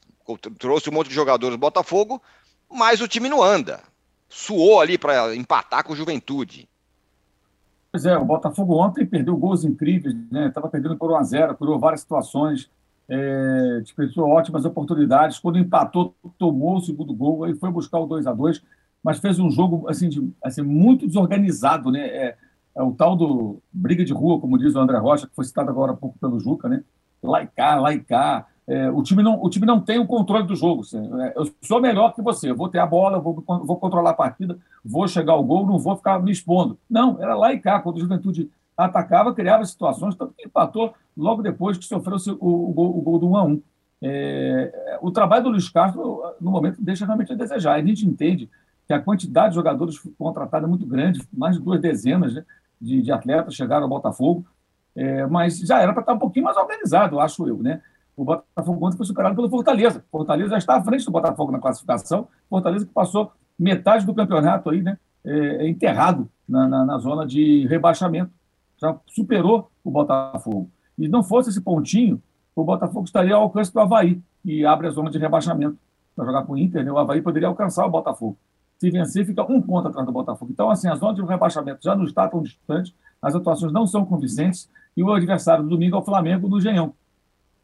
[0.57, 2.19] Trouxe um monte de jogadores do Botafogo,
[2.67, 3.82] mas o time não anda.
[4.28, 6.67] Suou ali para empatar com o Juventude.
[7.91, 10.47] Pois é, o Botafogo ontem perdeu gols incríveis, né?
[10.47, 12.69] Estava perdendo por 1 a 0 criou várias situações,
[13.14, 15.38] é, desperdiçou ótimas oportunidades.
[15.38, 18.64] Quando empatou, tomou o segundo gol, aí foi buscar o 2 a 2
[19.03, 22.07] mas fez um jogo assim, de, assim muito desorganizado, né?
[22.07, 22.38] É,
[22.76, 25.70] é o tal do briga de rua, como diz o André Rocha, que foi citado
[25.70, 26.84] agora há pouco pelo Juca, né?
[27.24, 28.47] E cá.
[28.68, 30.82] É, o, time não, o time não tem o controle do jogo.
[30.82, 34.12] Assim, é, eu sou melhor que você, eu vou ter a bola, vou, vou controlar
[34.12, 36.78] a partida, vou chegar ao gol, não vou ficar me expondo.
[36.89, 37.82] Não, era cá.
[37.82, 42.74] Quando o Juventude atacava, criava situações, tanto que empatou logo depois que sofreu o, o,
[42.74, 43.61] gol, o gol do 1 a 1
[44.03, 47.74] é, O trabalho do Luiz Castro, no momento, deixa realmente a desejar.
[47.74, 48.49] A gente entende
[48.88, 52.45] que a quantidade de jogadores contratados é muito grande, mais de duas dezenas, né?
[52.80, 54.45] de, de atletas chegaram ao Botafogo,
[54.95, 57.82] é, mas já era para estar um pouquinho mais organizado, acho eu, né?
[58.15, 60.03] O Botafogo ontem foi superado pelo Fortaleza.
[60.11, 62.28] Fortaleza já está à frente do Botafogo na classificação.
[62.49, 64.97] Fortaleza que passou metade do campeonato aí, né?
[65.24, 68.32] É, enterrado na, na, na, zona de rebaixamento.
[68.82, 70.70] Já superou o Botafogo.
[70.98, 72.22] E não fosse esse pontinho,
[72.56, 75.78] o Botafogo estaria ao alcance do Havaí, que abre a zona de rebaixamento
[76.16, 76.84] para jogar com o Inter.
[76.84, 76.92] Né?
[76.92, 78.38] O Havaí poderia alcançar o Botafogo.
[78.80, 80.52] Se vencer, fica um ponto atrás do Botafogo.
[80.52, 84.04] Então, assim, a zona de rebaixamento já não está tão distante, as atuações não são
[84.04, 84.68] convincentes,
[84.98, 86.94] e o adversário do domingo é o Flamengo no Genhão.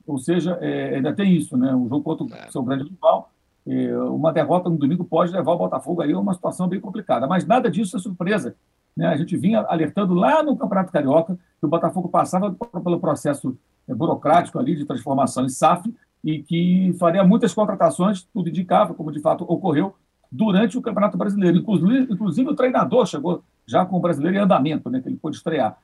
[0.06, 1.76] Ou seja, é, ainda tem isso, né?
[1.76, 2.52] Um jogo contra o é.
[2.52, 3.32] seu grande rival.
[3.66, 7.28] É, uma derrota no domingo pode levar o Botafogo aí a uma situação bem complicada.
[7.28, 8.56] Mas nada disso é surpresa.
[8.98, 9.06] Né?
[9.06, 13.56] A gente vinha alertando lá no Campeonato Carioca que o Botafogo passava pelo processo
[13.88, 15.94] é, burocrático ali de transformação em SAF
[16.24, 19.96] e que faria muitas contratações, tudo indicava, como de fato ocorreu,
[20.32, 21.58] durante o Campeonato Brasileiro.
[21.58, 25.38] Inclusive, inclusive o treinador chegou já com o brasileiro em andamento, né, que ele pôde
[25.38, 25.78] estrear.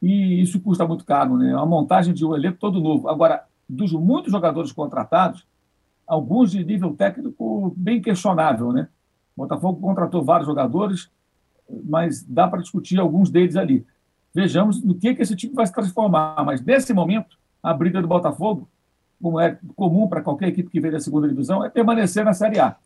[0.00, 1.54] E isso custa muito caro, né?
[1.54, 3.08] A montagem de um elenco todo novo.
[3.08, 5.46] Agora, dos muitos jogadores contratados,
[6.06, 8.88] alguns de nível técnico bem questionável, né?
[9.34, 11.10] O Botafogo contratou vários jogadores,
[11.84, 13.86] mas dá para discutir alguns deles ali.
[14.34, 16.42] Vejamos no que, que esse time vai se transformar.
[16.44, 18.68] Mas, nesse momento, a briga do Botafogo,
[19.20, 22.58] como é comum para qualquer equipe que veio da segunda divisão, é permanecer na Série
[22.58, 22.76] A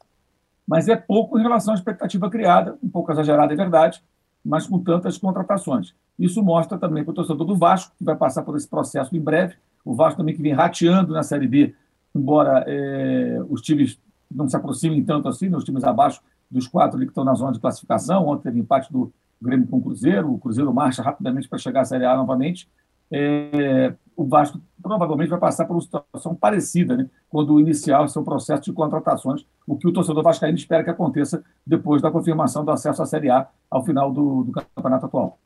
[0.69, 4.03] mas é pouco em relação à expectativa criada, um pouco exagerada, é verdade,
[4.45, 5.95] mas com tantas contratações.
[6.19, 9.21] Isso mostra também para o torcedor do Vasco, que vai passar por esse processo em
[9.21, 11.75] breve, o Vasco também que vem rateando na Série B,
[12.15, 13.99] embora é, os times
[14.31, 16.21] não se aproximem tanto assim, né, os times abaixo
[16.51, 19.83] dos quatro que estão na zona de classificação, ontem teve empate do Grêmio com o
[19.83, 22.69] Cruzeiro, o Cruzeiro marcha rapidamente para chegar à Série A novamente,
[23.11, 28.23] é, o Vasco provavelmente vai passar por uma situação parecida né, quando iniciar o seu
[28.23, 32.71] processo de contratações, o que o torcedor vascaíno espera que aconteça depois da confirmação do
[32.71, 35.39] acesso à Série A ao final do, do campeonato atual.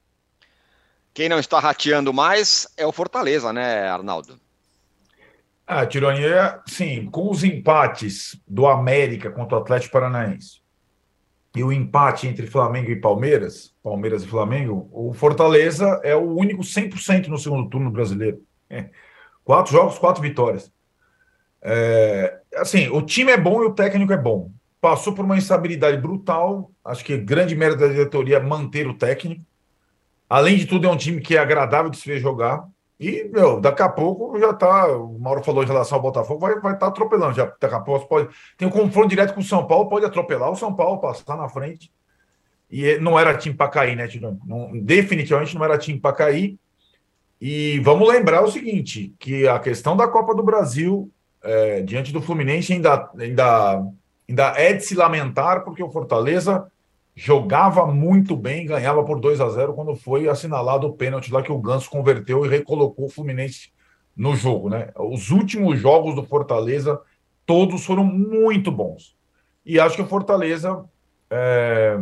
[1.12, 4.40] Quem não está rateando mais é o Fortaleza, né, Arnaldo?
[5.66, 6.22] Ah, Tironi,
[6.66, 10.61] sim, com os empates do América contra o Atlético Paranaense
[11.54, 16.62] e o empate entre Flamengo e Palmeiras, Palmeiras e Flamengo, o Fortaleza é o único
[16.62, 18.42] 100% no segundo turno brasileiro.
[18.70, 18.88] É.
[19.44, 20.72] Quatro jogos, quatro vitórias.
[21.60, 24.52] É, assim, o time é bom e o técnico é bom.
[24.80, 26.70] Passou por uma instabilidade brutal.
[26.84, 29.44] Acho que grande mérito da diretoria é manter o técnico.
[30.30, 32.68] Além de tudo, é um time que é agradável de se ver jogar.
[33.02, 34.86] E, meu, daqui a pouco já tá.
[34.86, 37.34] O Mauro falou em relação ao Botafogo, vai estar vai tá atropelando.
[37.34, 38.28] Já, daqui a pouco pode.
[38.56, 41.48] Tem um confronto direto com o São Paulo, pode atropelar o São Paulo, passar na
[41.48, 41.90] frente.
[42.70, 44.38] E não era time para cair, né, Tirão?
[44.84, 46.56] definitivamente não era time para cair.
[47.40, 51.10] E vamos lembrar o seguinte: que a questão da Copa do Brasil,
[51.42, 53.82] é, diante do Fluminense, ainda, ainda,
[54.28, 56.70] ainda é de se lamentar, porque o Fortaleza
[57.14, 61.52] jogava muito bem, ganhava por 2 a 0 quando foi assinalado o pênalti lá que
[61.52, 63.70] o Ganso converteu e recolocou o Fluminense
[64.16, 64.90] no jogo, né?
[64.96, 67.00] Os últimos jogos do Fortaleza
[67.44, 69.16] todos foram muito bons.
[69.64, 70.84] E acho que o Fortaleza
[71.30, 71.98] é,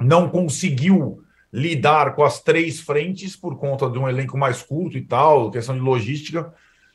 [0.00, 5.02] não conseguiu lidar com as três frentes por conta de um elenco mais curto e
[5.02, 6.52] tal, questão de logística.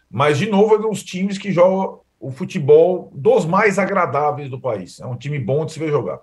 [0.09, 4.59] Mas, de novo, é um dos times que jogam o futebol dos mais agradáveis do
[4.59, 4.99] país.
[4.99, 6.19] É um time bom de se ver jogar.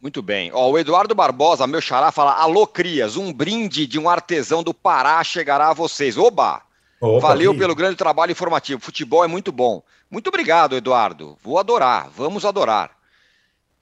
[0.00, 0.50] Muito bem.
[0.54, 4.72] Ó, o Eduardo Barbosa, meu xará, fala: Alô, Crias, um brinde de um artesão do
[4.72, 6.16] Pará chegará a vocês.
[6.16, 6.62] Oba!
[7.00, 8.80] Opa, Valeu pelo grande trabalho informativo.
[8.80, 9.82] Futebol é muito bom.
[10.10, 11.36] Muito obrigado, Eduardo.
[11.42, 12.10] Vou adorar.
[12.10, 12.90] Vamos adorar.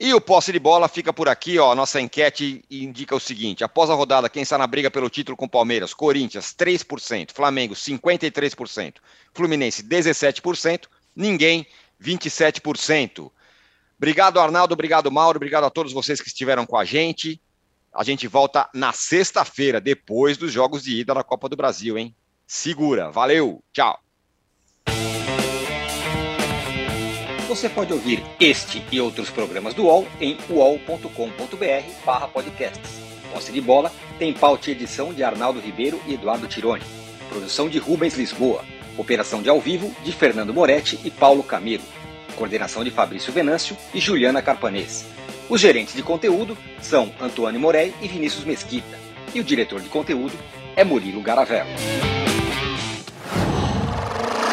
[0.01, 1.75] E o posse de bola fica por aqui, ó.
[1.75, 5.49] Nossa enquete indica o seguinte: após a rodada, quem está na briga pelo título com
[5.49, 5.93] Palmeiras?
[5.93, 8.95] Corinthians, 3%, Flamengo, 53%,
[9.35, 10.85] Fluminense, 17%,
[11.17, 11.67] ninguém,
[12.01, 13.31] 27%.
[13.99, 17.41] Obrigado, Arnaldo, obrigado, Mauro, obrigado a todos vocês que estiveram com a gente.
[17.93, 22.15] A gente volta na sexta-feira, depois dos jogos de ida da Copa do Brasil, hein?
[22.47, 23.11] Segura.
[23.11, 23.99] Valeu, tchau.
[27.49, 31.09] Você pode ouvir este e outros programas do UOL em uol.com.br
[32.33, 33.01] podcasts.
[33.33, 36.85] Posse de bola tem pauta e edição de Arnaldo Ribeiro e Eduardo Tironi.
[37.29, 38.65] Produção de Rubens Lisboa.
[38.97, 41.85] Operação de ao vivo de Fernando Moretti e Paulo Camilo.
[42.39, 45.05] Coordenação de Fabrício Venâncio e Juliana Carpanês.
[45.49, 48.97] Os gerentes de conteúdo são Antônio Morei e Vinícius Mesquita.
[49.35, 50.35] E o diretor de conteúdo
[50.77, 51.69] é Murilo Garavello.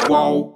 [0.04, 0.55] Qual?